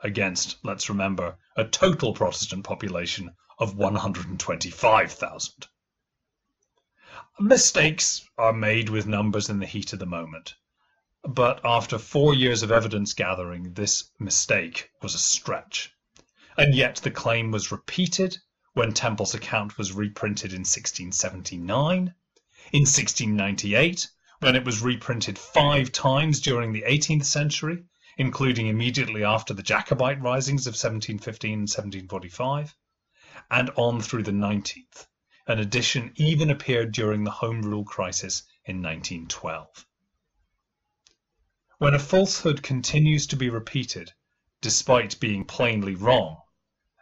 [0.03, 5.67] against, let's remember, a total Protestant population of 125,000.
[7.39, 10.55] Mistakes are made with numbers in the heat of the moment,
[11.23, 15.91] but after four years of evidence gathering, this mistake was a stretch.
[16.57, 18.37] And yet the claim was repeated
[18.73, 22.13] when Temple's account was reprinted in 1679,
[22.71, 27.85] in 1698, when it was reprinted five times during the 18th century,
[28.17, 32.75] including immediately after the Jacobite risings of 1715 and 1745,
[33.49, 35.07] and on through the 19th.
[35.47, 39.85] An edition even appeared during the Home Rule crisis in 1912.
[41.79, 44.13] When a falsehood continues to be repeated,
[44.61, 46.37] despite being plainly wrong,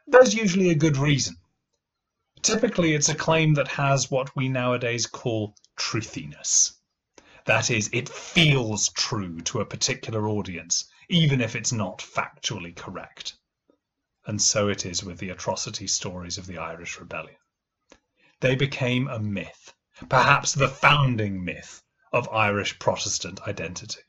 [0.07, 1.35] there's usually a good reason.
[2.41, 6.73] Typically, it's a claim that has what we nowadays call truthiness.
[7.45, 13.35] That is, it feels true to a particular audience even if it's not factually correct.
[14.25, 17.35] And so it is with the atrocity stories of the Irish Rebellion.
[18.39, 19.73] They became a myth,
[20.07, 23.99] perhaps the founding myth of Irish Protestant identity.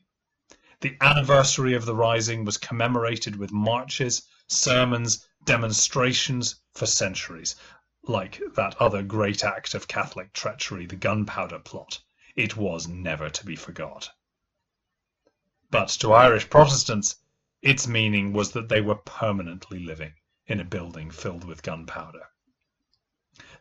[0.79, 7.57] The anniversary of the Rising was commemorated with marches, sermons, demonstrations for centuries,
[8.03, 11.99] like that other great act of Catholic treachery, the Gunpowder Plot.
[12.37, 14.09] It was never to be forgot.
[15.73, 17.15] But to Irish Protestants,
[17.63, 20.13] its meaning was that they were permanently living
[20.45, 22.29] in a building filled with gunpowder.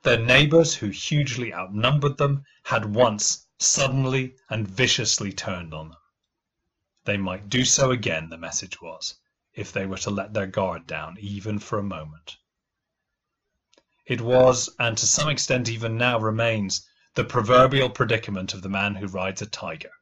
[0.03, 5.99] Their neighbours, who hugely outnumbered them, had once suddenly and viciously turned on them.
[7.05, 9.15] They might do so again, the message was,
[9.55, 12.37] if they were to let their guard down even for a moment.
[14.05, 18.97] It was, and to some extent even now remains, the proverbial predicament of the man
[18.97, 19.93] who rides a tiger.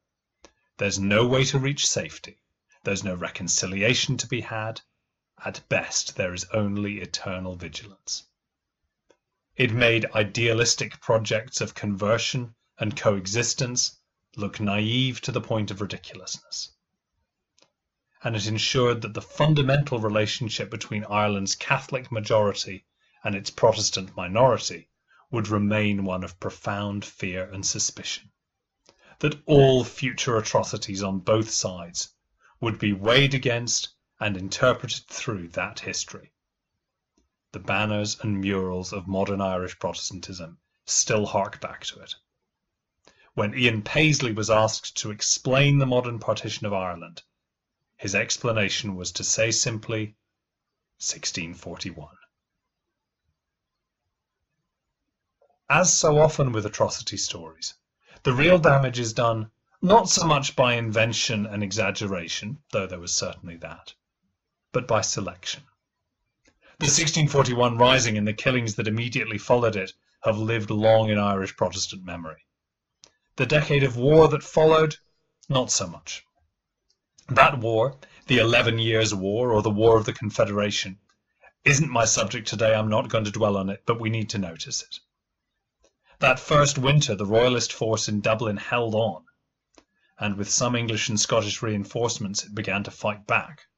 [0.81, 2.41] There's no way to reach safety.
[2.85, 4.81] There's no reconciliation to be had.
[5.45, 8.25] at best there is only eternal vigilance.
[9.57, 13.99] It made idealistic projects of conversion and coexistence
[14.37, 16.71] look naive to the point of ridiculousness.
[18.25, 22.87] And it ensured that the fundamental relationship between Ireland's Catholic majority
[23.23, 24.89] and its Protestant minority
[25.31, 28.33] would remain one of profound fear and suspicion.
[29.21, 32.15] That all future atrocities on both sides
[32.61, 36.33] would be weighed against and interpreted through that history.
[37.53, 42.15] The banners and murals of modern Irish Protestantism still hark back to it.
[43.35, 47.23] When Ian Paisley was asked to explain the modern partition of Ireland,
[47.97, 50.17] his explanation was to say simply
[50.99, 52.09] 1641.
[55.69, 57.75] As so often with atrocity stories,
[58.23, 59.51] the real damage is done
[59.83, 63.95] not so much by invention and exaggeration, though there was certainly that,
[64.73, 65.63] but by selection.
[66.79, 69.93] The 1641 Rising and the killings that immediately followed it
[70.23, 72.45] have lived long in Irish Protestant memory.
[73.37, 74.97] The decade of war that followed,
[75.49, 76.25] not so much.
[77.29, 77.97] That war,
[78.27, 80.99] the Eleven Years' War or the War of the Confederation,
[81.65, 82.75] isn't my subject today.
[82.75, 84.99] I'm not going to dwell on it, but we need to notice it.
[86.21, 89.25] That first winter, the Royalist force in Dublin held on,
[90.19, 93.69] and with some English and Scottish reinforcements, it began to fight back.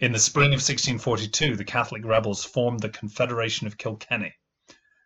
[0.00, 4.34] In the spring of 1642, the Catholic rebels formed the Confederation of Kilkenny,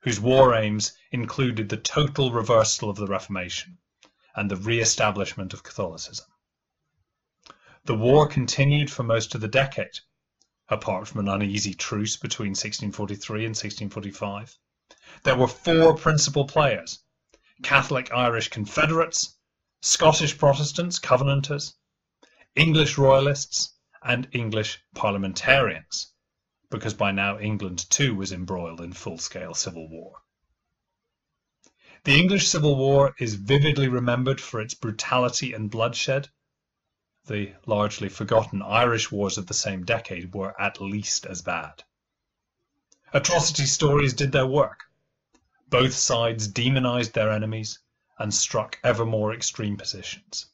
[0.00, 3.76] whose war aims included the total reversal of the Reformation
[4.34, 6.24] and the re-establishment of Catholicism.
[7.84, 9.98] The war continued for most of the decade,
[10.70, 14.58] apart from an uneasy truce between 1643 and 1645.
[15.24, 17.00] There were four principal players
[17.62, 19.36] Catholic Irish Confederates,
[19.82, 21.74] Scottish Protestants, Covenanters,
[22.54, 26.12] English Royalists, and English parliamentarians,
[26.70, 30.22] because by now England too was embroiled in full-scale civil war.
[32.04, 36.28] The English Civil War is vividly remembered for its brutality and bloodshed.
[37.26, 41.84] The largely forgotten Irish wars of the same decade were at least as bad.
[43.12, 44.84] Atrocity stories did their work.
[45.70, 47.78] Both sides demonized their enemies
[48.18, 50.46] and struck ever more extreme positions.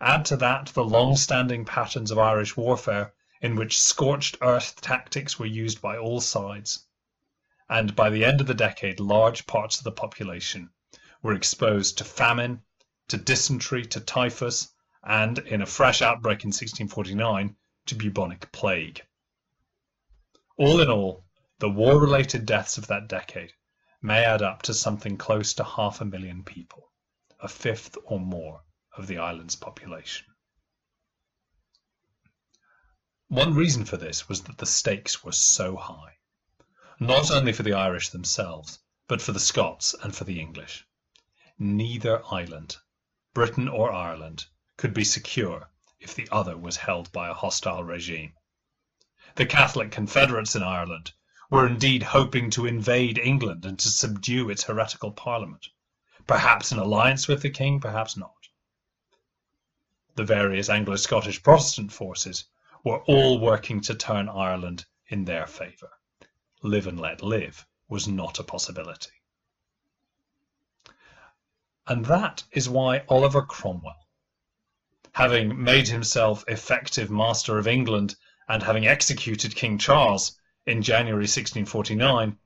[0.00, 5.44] Add to that the long-standing patterns of Irish warfare in which scorched earth tactics were
[5.44, 6.86] used by all sides,
[7.68, 10.70] and by the end of the decade large parts of the population
[11.20, 12.62] were exposed to famine,
[13.08, 14.72] to dysentery, to typhus,
[15.04, 17.54] and, in a fresh outbreak in 1649,
[17.84, 19.04] to bubonic plague.
[20.56, 21.26] All in all,
[21.58, 23.52] the war-related deaths of that decade
[24.00, 26.92] may add up to something close to half a million people,
[27.40, 28.62] a fifth or more
[28.96, 30.26] of the island's population.
[33.28, 36.16] One reason for this was that the stakes were so high,
[36.98, 40.86] not only for the Irish themselves, but for the Scots and for the English.
[41.58, 42.76] Neither island,
[43.34, 44.46] Britain or Ireland,
[44.76, 45.70] could be secure
[46.00, 48.32] if the other was held by a hostile regime.
[49.34, 51.12] The Catholic Confederates in Ireland
[51.50, 55.68] were indeed hoping to invade England and to subdue its heretical parliament,
[56.26, 58.32] perhaps in alliance with the king, perhaps not
[60.18, 62.44] the various Anglo-Scottish Protestant forces
[62.82, 65.90] were all working to turn Ireland in their favour.
[66.60, 69.12] Live and let live was not a possibility.
[71.86, 74.08] And that is why Oliver Cromwell,
[75.12, 78.16] having made himself effective master of England
[78.48, 80.37] and having executed King Charles
[80.68, 82.36] in January 1649,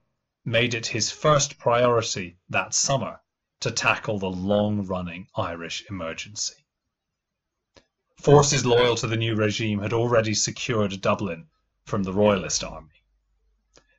[0.45, 3.20] made it his first priority that summer
[3.59, 6.55] to tackle the long-running Irish emergency.
[8.20, 11.49] Forces loyal to the new regime had already secured Dublin
[11.85, 13.03] from the Royalist army.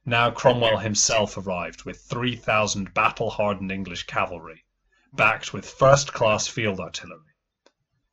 [0.06, 4.64] Now Cromwell himself arrived with 3,000 battle-hardened English cavalry,
[5.12, 7.36] backed with first-class field artillery,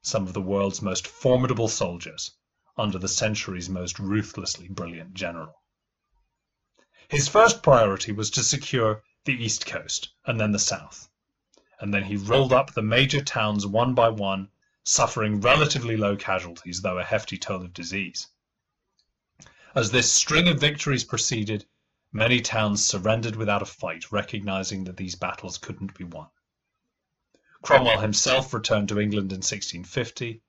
[0.03, 2.33] some of the world's most formidable soldiers
[2.77, 5.60] under the century's most ruthlessly brilliant general.
[7.11, 11.09] His first priority was to secure the east coast and then the south,
[11.81, 14.49] and then he rolled up the major towns one by one
[14.85, 18.29] suffering relatively low casualties, though a hefty toll of disease.
[19.75, 21.67] As this string of victories proceeded,
[22.13, 26.29] many towns surrendered without a fight, recognizing that these battles couldn't be won.
[27.61, 30.43] Cromwell himself returned to England in 1650.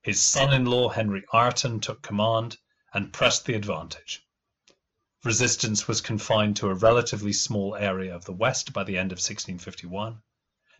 [0.00, 2.56] His son-in-law Henry Ireton took command
[2.94, 4.25] and pressed the advantage.
[5.26, 9.16] Resistance was confined to a relatively small area of the west by the end of
[9.16, 10.22] 1651.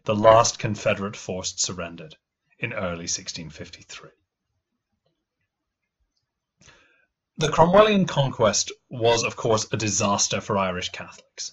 [0.04, 2.14] The last Confederate force surrendered
[2.56, 4.10] in early 1653.
[7.38, 11.50] The Cromwellian conquest was, of course, a disaster for Irish Catholics.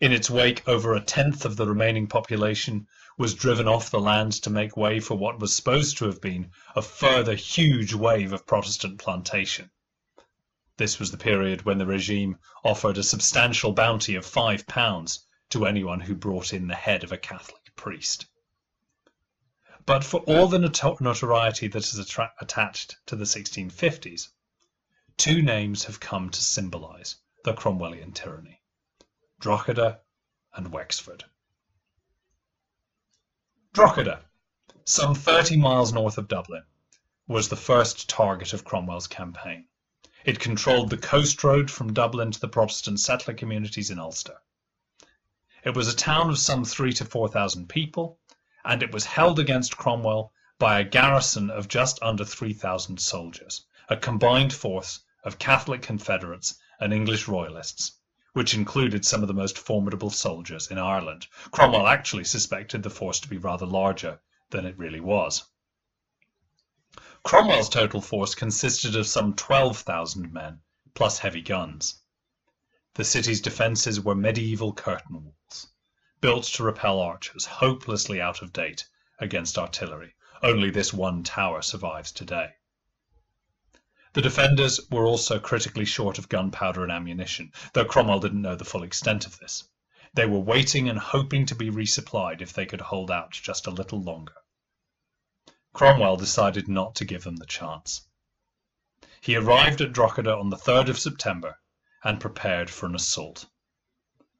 [0.00, 4.32] In its wake, over a tenth of the remaining population was driven off the land
[4.42, 8.44] to make way for what was supposed to have been a further huge wave of
[8.44, 9.70] Protestant plantation.
[10.76, 15.66] This was the period when the regime offered a substantial bounty of five pounds to
[15.66, 18.26] anyone who brought in the head of a Catholic priest.
[19.86, 24.28] But for all the notoriety that is attached to the 1650s,
[25.16, 28.60] two names have come to symbolise the Cromwellian tyranny
[29.38, 30.00] Drogheda
[30.54, 31.24] and Wexford.
[33.72, 34.24] Drogheda,
[34.84, 36.64] some 30 miles north of Dublin,
[37.28, 39.68] was the first target of Cromwell's campaign.
[40.24, 44.38] It controlled the coast road from Dublin to the Protestant settler communities in Ulster.
[45.62, 48.18] It was a town of some three to four thousand people
[48.64, 53.98] and it was held against Cromwell by a garrison of just under 3,000 soldiers, a
[53.98, 57.92] combined force of Catholic Confederates and English Royalists,
[58.32, 61.26] which included some of the most formidable soldiers in Ireland.
[61.50, 64.18] Cromwell actually suspected the force to be rather larger
[64.48, 65.44] than it really was.
[67.24, 70.60] Cromwell's total force consisted of some 12,000 men,
[70.94, 72.00] plus heavy guns.
[72.94, 75.68] The city's defences were medieval curtain walls
[76.20, 80.14] built to repel archers, hopelessly out of date against artillery.
[80.42, 82.48] Only this one tower survives today.
[84.14, 88.64] The defenders were also critically short of gunpowder and ammunition, though Cromwell didn't know the
[88.64, 89.64] full extent of this.
[90.14, 93.70] They were waiting and hoping to be resupplied if they could hold out just a
[93.70, 94.34] little longer.
[95.74, 98.06] Cromwell decided not to give them the chance.
[99.20, 101.58] He arrived at Drogheda on the 3rd of September
[102.04, 103.46] and prepared for an assault.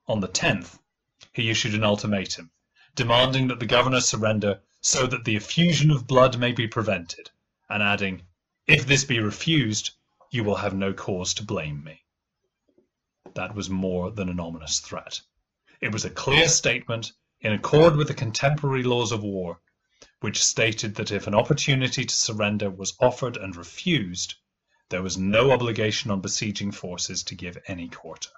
[0.07, 0.79] On the 10th,
[1.33, 2.53] he issued an ultimatum,
[2.95, 7.33] demanding that the governor surrender so that the effusion of blood may be prevented,
[7.69, 8.23] and adding,
[8.69, 9.91] If this be refused,
[10.31, 12.05] you will have no cause to blame me.
[13.35, 15.21] That was more than an ominous threat.
[15.81, 19.59] It was a clear statement in accord with the contemporary laws of war,
[20.25, 24.37] which stated that if an opportunity to surrender was offered and refused,
[24.89, 28.31] there was no obligation on besieging forces to give any quarter.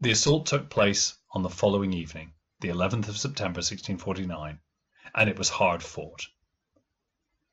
[0.00, 4.58] The assault took place on the following evening, the 11th of September 1649,
[5.14, 6.26] and it was hard fought.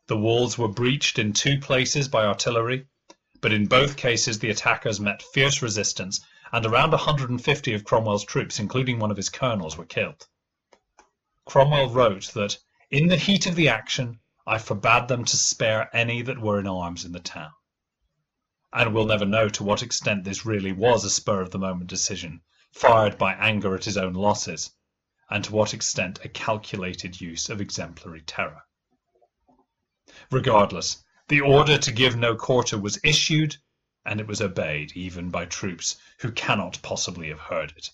[0.07, 2.87] The walls were breached in two places by artillery,
[3.41, 6.21] but in both cases the attackers met fierce resistance,
[6.53, 10.25] and around 150 of Cromwell's troops, including one of his colonels, were killed.
[11.49, 12.55] Cromwell wrote that,
[12.91, 16.67] in the heat of the action, I forbade them to spare any that were in
[16.67, 17.51] arms in the town
[18.71, 21.89] and we'll never know to what extent this really was a spur of the moment
[21.89, 22.39] decision,
[22.71, 24.69] fired by anger at his own losses,
[25.31, 28.61] and to what extent a calculated use of exemplary terror.
[30.29, 33.57] Regardless, the order to give no quarter was issued,
[34.05, 37.89] and it was obeyed even by troops who cannot possibly have heard it.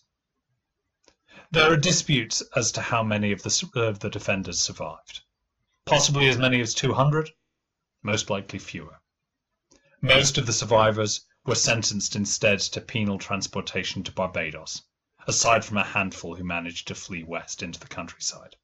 [1.52, 5.22] There are disputes as to how many of the, of the defenders survived.
[5.86, 7.30] Possibly as many as 200,
[8.02, 9.00] most likely fewer.
[10.02, 14.82] Most of the survivors were sentenced instead to penal transportation to Barbados,
[15.28, 18.56] aside from a handful who managed to flee west into the countryside.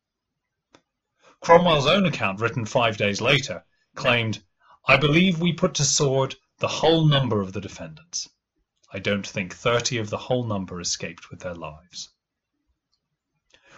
[1.39, 3.63] Cromwell's own account, written five days later,
[3.93, 4.43] claimed,
[4.87, 8.27] I believe we put to sword the whole number of the defendants.
[8.91, 12.09] I don't think thirty of the whole number escaped with their lives.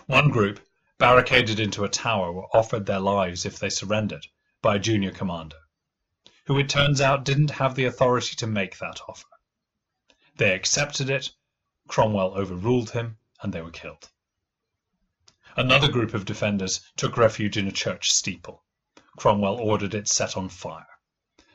[0.08, 0.60] One group,
[0.98, 4.28] barricaded into a tower, were offered their lives if they surrendered
[4.62, 5.58] by a junior commander
[6.46, 9.28] who it turns out didn't have the authority to make that offer.
[10.36, 11.32] They accepted it,
[11.88, 14.10] Cromwell overruled him, and they were killed.
[15.56, 18.64] Another group of defenders took refuge in a church steeple.
[19.18, 20.88] Cromwell ordered it set on fire.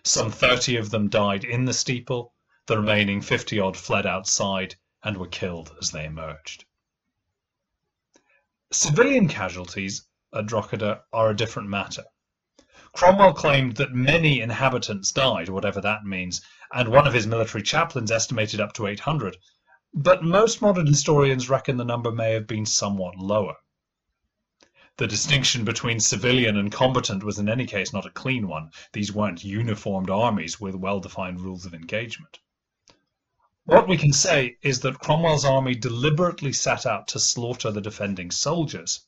[0.04, 2.32] Some thirty of them died in the steeple,
[2.64, 6.64] the remaining fifty odd fled outside and were killed as they emerged.
[8.70, 12.04] Civilian casualties at Drogheda are a different matter.
[12.92, 16.42] Cromwell claimed that many inhabitants died, whatever that means,
[16.72, 19.38] and one of his military chaplains estimated up to 800,
[19.94, 23.56] but most modern historians reckon the number may have been somewhat lower.
[24.98, 28.70] The distinction between civilian and combatant was in any case not a clean one.
[28.92, 32.38] These weren't uniformed armies with well-defined rules of engagement.
[33.68, 38.30] What we can say is that Cromwell's army deliberately set out to slaughter the defending
[38.30, 39.04] soldiers,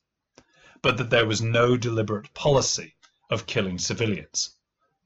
[0.83, 2.95] but that there was no deliberate policy
[3.31, 4.55] of killing civilians,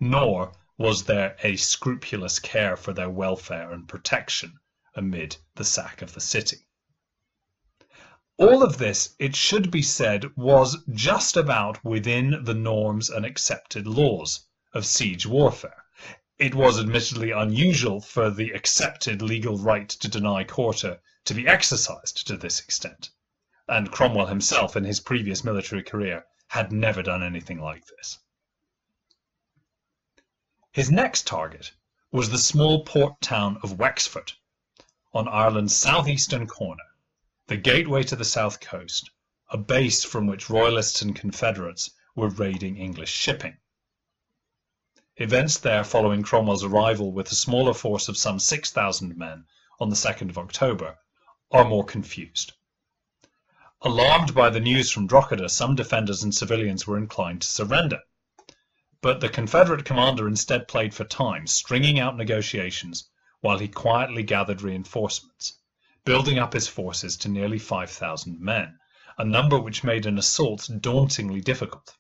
[0.01, 4.59] nor was there a scrupulous care for their welfare and protection
[4.97, 6.67] amid the sack of the city.
[8.37, 13.87] All of this, it should be said, was just about within the norms and accepted
[13.87, 15.84] laws of siege warfare.
[16.37, 22.27] It was admittedly unusual for the accepted legal right to deny quarter to be exercised
[22.27, 23.11] to this extent,
[23.69, 28.19] and Cromwell himself in his previous military career had never done anything like this.
[30.73, 31.71] His next target
[32.11, 34.33] was the small port town of Wexford,
[35.13, 36.83] on Ireland's southeastern corner,
[37.47, 39.09] the gateway to the south coast,
[39.51, 43.57] a base from which Royalists and Confederates were raiding English shipping.
[45.17, 49.47] Events there following Cromwell's arrival with a smaller force of some 6,000 men
[49.79, 50.99] on the 2nd of October
[51.53, 52.53] are more confused.
[53.83, 58.01] Alarmed by the news from Drogheda, some defenders and civilians were inclined to surrender.
[59.03, 63.09] But the Confederate commander instead played for time, stringing out negotiations
[63.41, 65.61] while he quietly gathered reinforcements,
[66.05, 68.81] building up his forces to nearly 5,000 men,
[69.17, 71.95] a number which made an assault dauntingly difficult.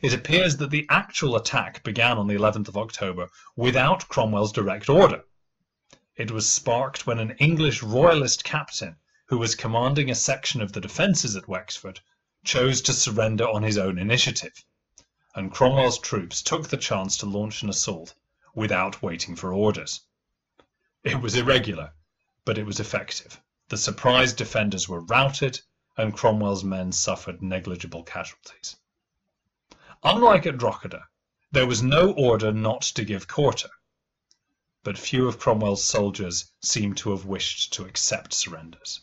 [0.00, 4.88] It appears that the actual attack began on the 11th of October without Cromwell's direct
[4.88, 5.24] order.
[6.16, 8.96] It was sparked when an English royalist captain
[9.26, 12.00] who was commanding a section of the defences at Wexford
[12.44, 14.64] chose to surrender on his own initiative
[15.36, 18.14] and Cromwell's troops took the chance to launch an assault
[18.52, 20.00] without waiting for orders.
[21.04, 21.92] It was irregular,
[22.44, 23.40] but it was effective.
[23.68, 25.60] The surprised defenders were routed,
[25.96, 28.76] and Cromwell's men suffered negligible casualties.
[30.02, 31.06] Unlike at Drogheda,
[31.52, 33.68] there was no order not to give quarter,
[34.82, 39.02] but few of Cromwell's soldiers seem to have wished to accept surrenders.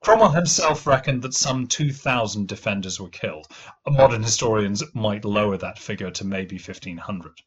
[0.00, 3.46] Cromwell himself reckoned that some 2,000 defenders were killed.
[3.86, 7.40] Modern historians might lower that figure to maybe 1,500.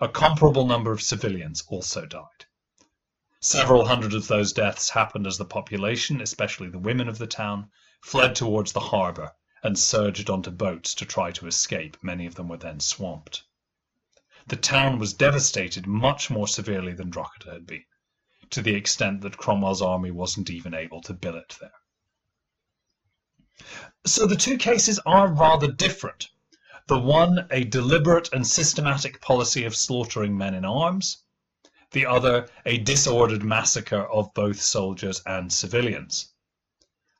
[0.00, 2.46] A comparable number of civilians also died.
[3.38, 7.70] Several hundred of those deaths happened as the population, especially the women of the town,
[8.00, 11.96] fled towards the harbour and surged onto boats to try to escape.
[12.02, 13.42] Many of them were then swamped.
[14.46, 17.84] The town was devastated much more severely than Drogheda had been
[18.50, 21.72] to the extent that Cromwell's army wasn't even able to billet there.
[24.04, 26.28] So the two cases are rather different.
[26.86, 31.24] The one, a deliberate and systematic policy of slaughtering men in arms.
[31.92, 36.34] The other, a disordered massacre of both soldiers and civilians.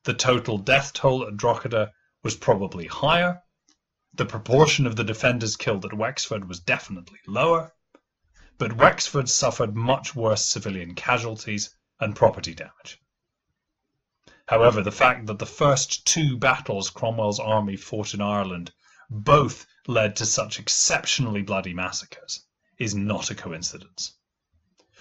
[0.02, 1.90] The total death toll at Drogheda
[2.24, 3.40] was probably higher.
[4.14, 7.72] The proportion of the defenders killed at Wexford was definitely lower
[8.56, 13.00] but Wexford suffered much worse civilian casualties and property damage.
[14.46, 18.72] However, the fact that the first two battles Cromwell's army fought in Ireland
[19.10, 22.46] both led to such exceptionally bloody massacres
[22.78, 24.16] is not a coincidence.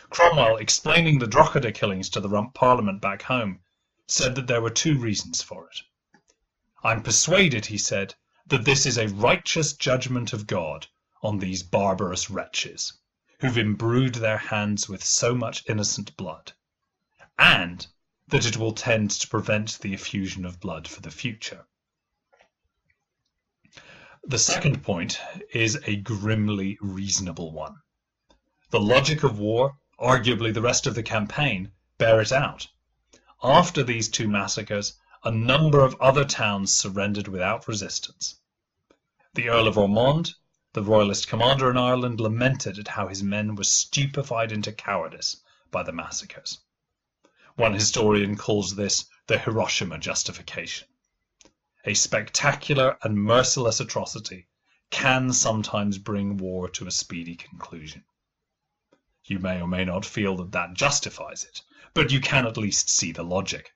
[0.10, 3.60] Cromwell, explaining the Drogheda killings to the Rump Parliament back home,
[4.08, 5.80] said that there were two reasons for it.
[6.86, 8.14] I'm persuaded, he said,
[8.48, 10.86] that this is a righteous judgment of God
[11.22, 12.92] on these barbarous wretches
[13.40, 16.52] who've imbrued their hands with so much innocent blood,
[17.40, 17.88] and
[18.28, 21.66] that it will tend to prevent the effusion of blood for the future.
[24.26, 25.22] The second point
[25.54, 27.78] is a grimly reasonable one.
[28.72, 32.68] The logic of war, arguably the rest of the campaign, bear it out.
[33.42, 38.36] After these two massacres, a number of other towns surrendered without resistance.
[39.34, 40.34] The Earl of Ormond
[40.74, 45.38] the royalist commander in Ireland lamented at how his men were stupefied into cowardice
[45.70, 46.60] by the massacres.
[47.56, 50.88] One historian calls this the Hiroshima justification.
[51.86, 54.48] A spectacular and merciless atrocity
[54.90, 58.04] can sometimes bring war to a speedy conclusion.
[59.26, 61.62] You may or may not feel that that justifies it,
[61.94, 63.76] but you can at least see the logic.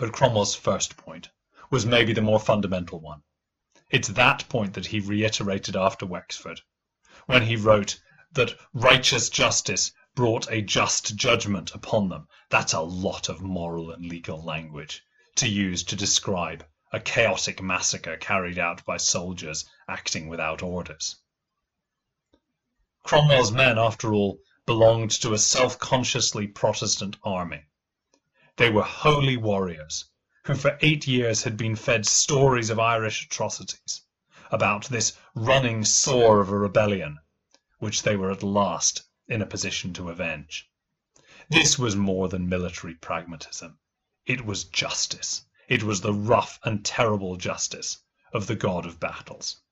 [0.00, 1.28] But Cromwell's first point
[1.68, 3.22] was maybe the more fundamental one.
[3.90, 6.62] It's that point that he reiterated after Wexford,
[7.26, 8.00] when he wrote
[8.32, 12.28] that righteous justice brought a just judgment upon them.
[12.48, 15.02] That's a lot of moral and legal language
[15.34, 21.16] to use to describe a chaotic massacre carried out by soldiers acting without orders.
[23.02, 27.66] Cromwell's men, after all, belonged to a self-consciously Protestant army.
[28.60, 30.04] They were holy warriors
[30.44, 34.02] who for eight years had been fed stories of Irish atrocities,
[34.50, 37.20] about this running sore of a rebellion,
[37.78, 40.68] which they were at last in a position to avenge.
[41.48, 43.78] This was more than military pragmatism.
[44.26, 45.46] It was justice.
[45.66, 47.96] It was the rough and terrible justice
[48.34, 49.62] of the god of battles.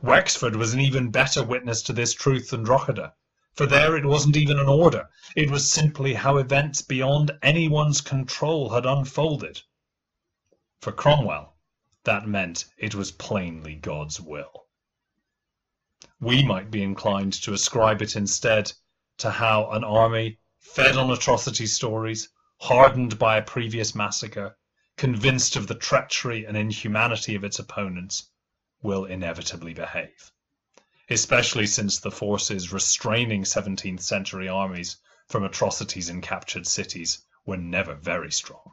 [0.00, 3.14] Wexford was an even better witness to this truth than Drogheda,
[3.56, 5.08] for there it wasn't even an order.
[5.34, 9.62] It was simply how events beyond anyone's control had unfolded.
[10.82, 11.56] For Cromwell,
[12.04, 14.66] that meant it was plainly God's will.
[16.20, 18.72] We might be inclined to ascribe it instead
[19.18, 22.28] to how an army, fed on atrocity stories,
[22.60, 24.58] hardened by a previous massacre,
[24.98, 28.30] convinced of the treachery and inhumanity of its opponents,
[28.82, 30.30] will inevitably behave,
[31.08, 34.96] especially since the forces restraining 17th century armies
[35.28, 38.72] from atrocities in captured cities were never very strong.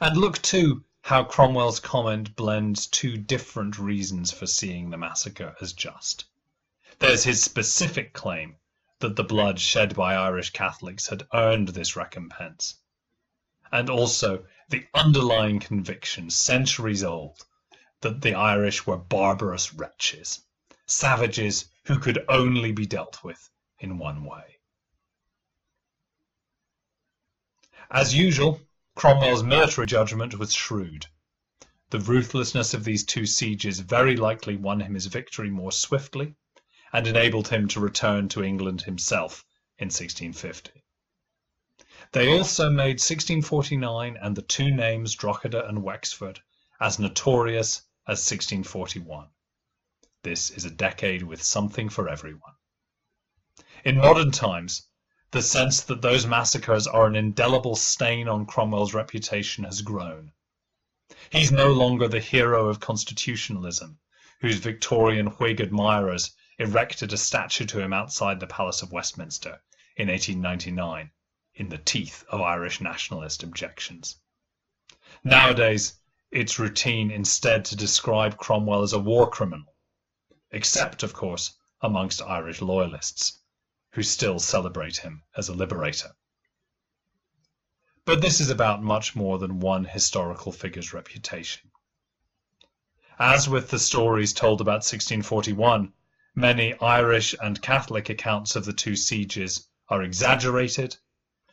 [0.00, 5.72] And look too how Cromwell's comment blends two different reasons for seeing the massacre as
[5.72, 6.24] just.
[6.98, 8.56] There's his specific claim
[8.98, 12.76] that the blood shed by Irish Catholics had earned this recompense,
[13.72, 17.44] and also the underlying conviction, centuries old,
[18.02, 20.42] that the Irish were barbarous wretches,
[20.86, 24.56] savages who could only be dealt with in one way.
[27.90, 28.60] As usual,
[28.94, 31.06] Cromwell's military judgment was shrewd.
[31.90, 36.34] The ruthlessness of these two sieges very likely won him his victory more swiftly
[36.92, 39.44] and enabled him to return to England himself
[39.78, 40.84] in 1650.
[42.12, 46.40] They also made 1649 and the two names Drogheda and Wexford
[46.80, 49.28] as notorious as 1641.
[50.24, 52.54] This is a decade with something for everyone.
[53.84, 54.88] In modern times,
[55.30, 60.32] the sense that those massacres are an indelible stain on Cromwell's reputation has grown.
[61.30, 64.00] He's no longer the hero of constitutionalism,
[64.40, 69.62] whose Victorian Whig admirers erected a statue to him outside the Palace of Westminster
[69.96, 71.12] in 1899
[71.54, 74.16] in the teeth of Irish nationalist objections.
[75.22, 75.99] Nowadays,
[76.30, 79.74] it's routine instead to describe Cromwell as a war criminal,
[80.52, 83.40] except, of course, amongst Irish loyalists
[83.92, 86.14] who still celebrate him as a liberator.
[88.04, 91.70] But this is about much more than one historical figure's reputation.
[93.18, 95.92] As with the stories told about 1641,
[96.34, 100.96] many Irish and Catholic accounts of the two sieges are exaggerated,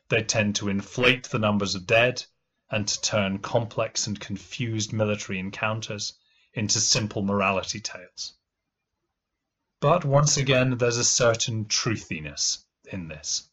[0.09, 2.25] they tend to inflate the numbers of dead,
[2.69, 6.13] and to turn complex and confused military encounters
[6.53, 8.33] into simple morality tales.
[9.79, 13.49] But once again, there's a certain truthiness in this.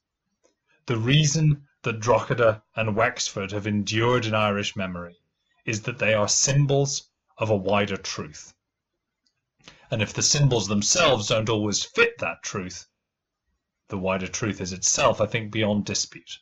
[0.87, 5.21] The reason that Drogheda and Wexford have endured in Irish memory
[5.65, 8.55] is that they are symbols of a wider truth.
[9.91, 12.87] And if the symbols themselves don't always fit that truth,
[13.89, 16.39] the wider truth is itself, I think, beyond dispute.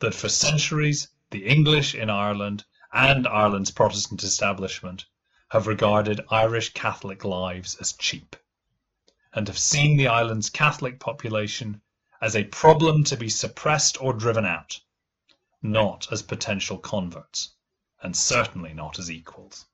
[0.00, 5.06] That for centuries, the English in Ireland and Ireland's Protestant establishment
[5.50, 8.36] have regarded Irish Catholic lives as cheap
[9.32, 11.80] and have seen the island's Catholic population
[12.20, 14.80] as a problem to be suppressed or driven out,
[15.62, 17.50] not as potential converts,
[18.02, 19.66] and certainly not as equals.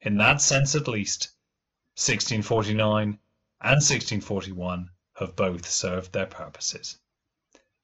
[0.00, 1.32] In that sense at least,
[1.96, 3.18] 1649 and
[3.60, 6.96] 1641 have both served their purposes.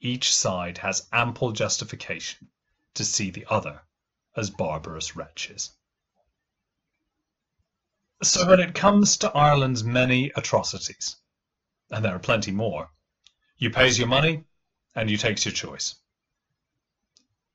[0.07, 2.50] Each side has ample justification
[2.92, 3.80] to see the other
[4.36, 5.70] as barbarous wretches.
[8.22, 11.16] So when it comes to Ireland's many atrocities,
[11.90, 12.90] and there are plenty more,
[13.57, 14.44] you pays your money
[14.94, 15.94] and you takes your choice.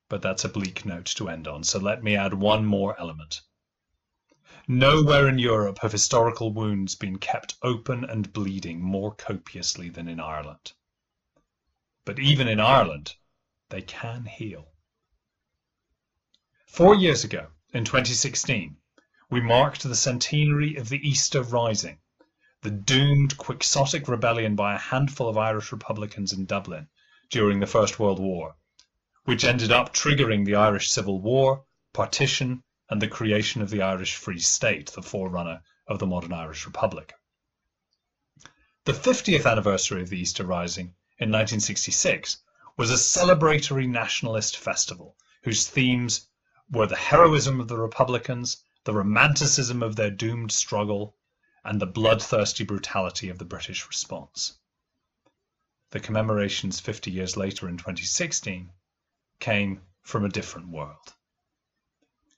[0.08, 3.42] But that's a bleak note to end on, so let me add one more element.
[4.66, 10.18] Nowhere in Europe have historical wounds been kept open and bleeding more copiously than in
[10.18, 10.72] Ireland.
[12.10, 13.14] But even in Ireland,
[13.68, 14.72] they can heal.
[16.66, 18.78] Four years ago, in 2016,
[19.30, 22.00] we marked the centenary of the Easter Rising,
[22.62, 26.88] the doomed quixotic rebellion by a handful of Irish Republicans in Dublin
[27.28, 28.56] during the First World War,
[29.22, 34.16] which ended up triggering the Irish Civil War, partition, and the creation of the Irish
[34.16, 37.12] Free State, the forerunner of the modern Irish Republic.
[38.84, 42.38] The 50th anniversary of the Easter Rising in 1966
[42.76, 46.26] was a celebratory nationalist festival whose themes
[46.70, 51.14] were the heroism of the Republicans the romanticism of their doomed struggle,
[51.64, 54.58] and the bloodthirsty brutality of the British response.
[55.90, 58.72] The commemorations 50 years later in 2016
[59.38, 61.14] came from a different world.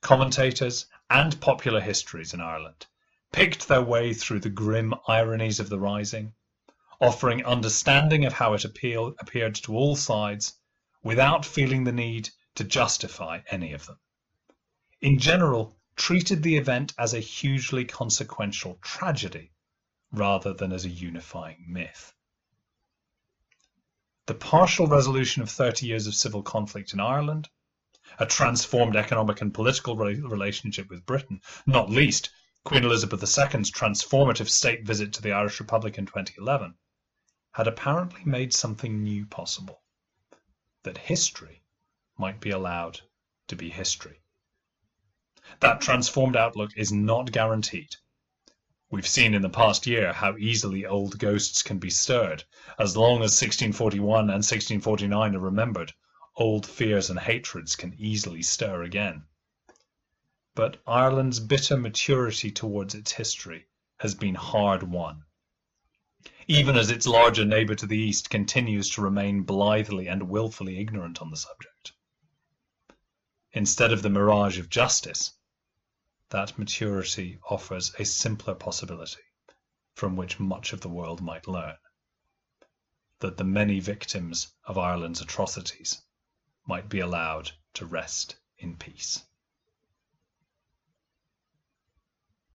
[0.01, 2.87] Commentators and popular histories in Ireland
[3.31, 6.35] picked their way through the grim ironies of the Rising,
[7.03, 10.55] offering understanding of how it appeal, appeared to all sides
[11.03, 13.99] without feeling the need to justify any of them.
[15.01, 19.51] In general, treated the event as a hugely consequential tragedy
[20.13, 22.15] rather than as a unifying myth.
[24.27, 27.49] The partial resolution of 30 years of civil conflict in Ireland,
[28.21, 32.31] a transformed economic and political relationship with Britain, not least
[32.65, 36.77] Queen Elizabeth II's transformative state visit to the Irish Republic in 2011,
[37.53, 39.83] had apparently made something new possible
[40.83, 41.63] that history
[42.19, 43.01] might be allowed
[43.47, 44.21] to be history.
[45.61, 47.97] That transformed outlook is not guaranteed.
[48.91, 52.45] We've seen in the past year how easily old ghosts can be stirred.
[52.79, 55.93] As long as 1641 and 1649 are remembered,
[56.37, 59.25] old fears and hatreds can easily stir again.
[60.55, 63.67] But Ireland's bitter maturity towards its history
[63.99, 65.25] has been hard won.
[66.49, 71.23] Even as its larger neighbour to the east continues to remain blithely and wilfully ignorant
[71.23, 71.93] on the subject.
[73.53, 75.33] Instead of the mirage of justice,
[76.31, 79.23] that maturity offers a simpler possibility
[79.95, 81.77] from which much of the world might learn
[83.21, 86.03] that the many victims of Ireland's atrocities
[86.67, 89.23] might be allowed to rest in peace.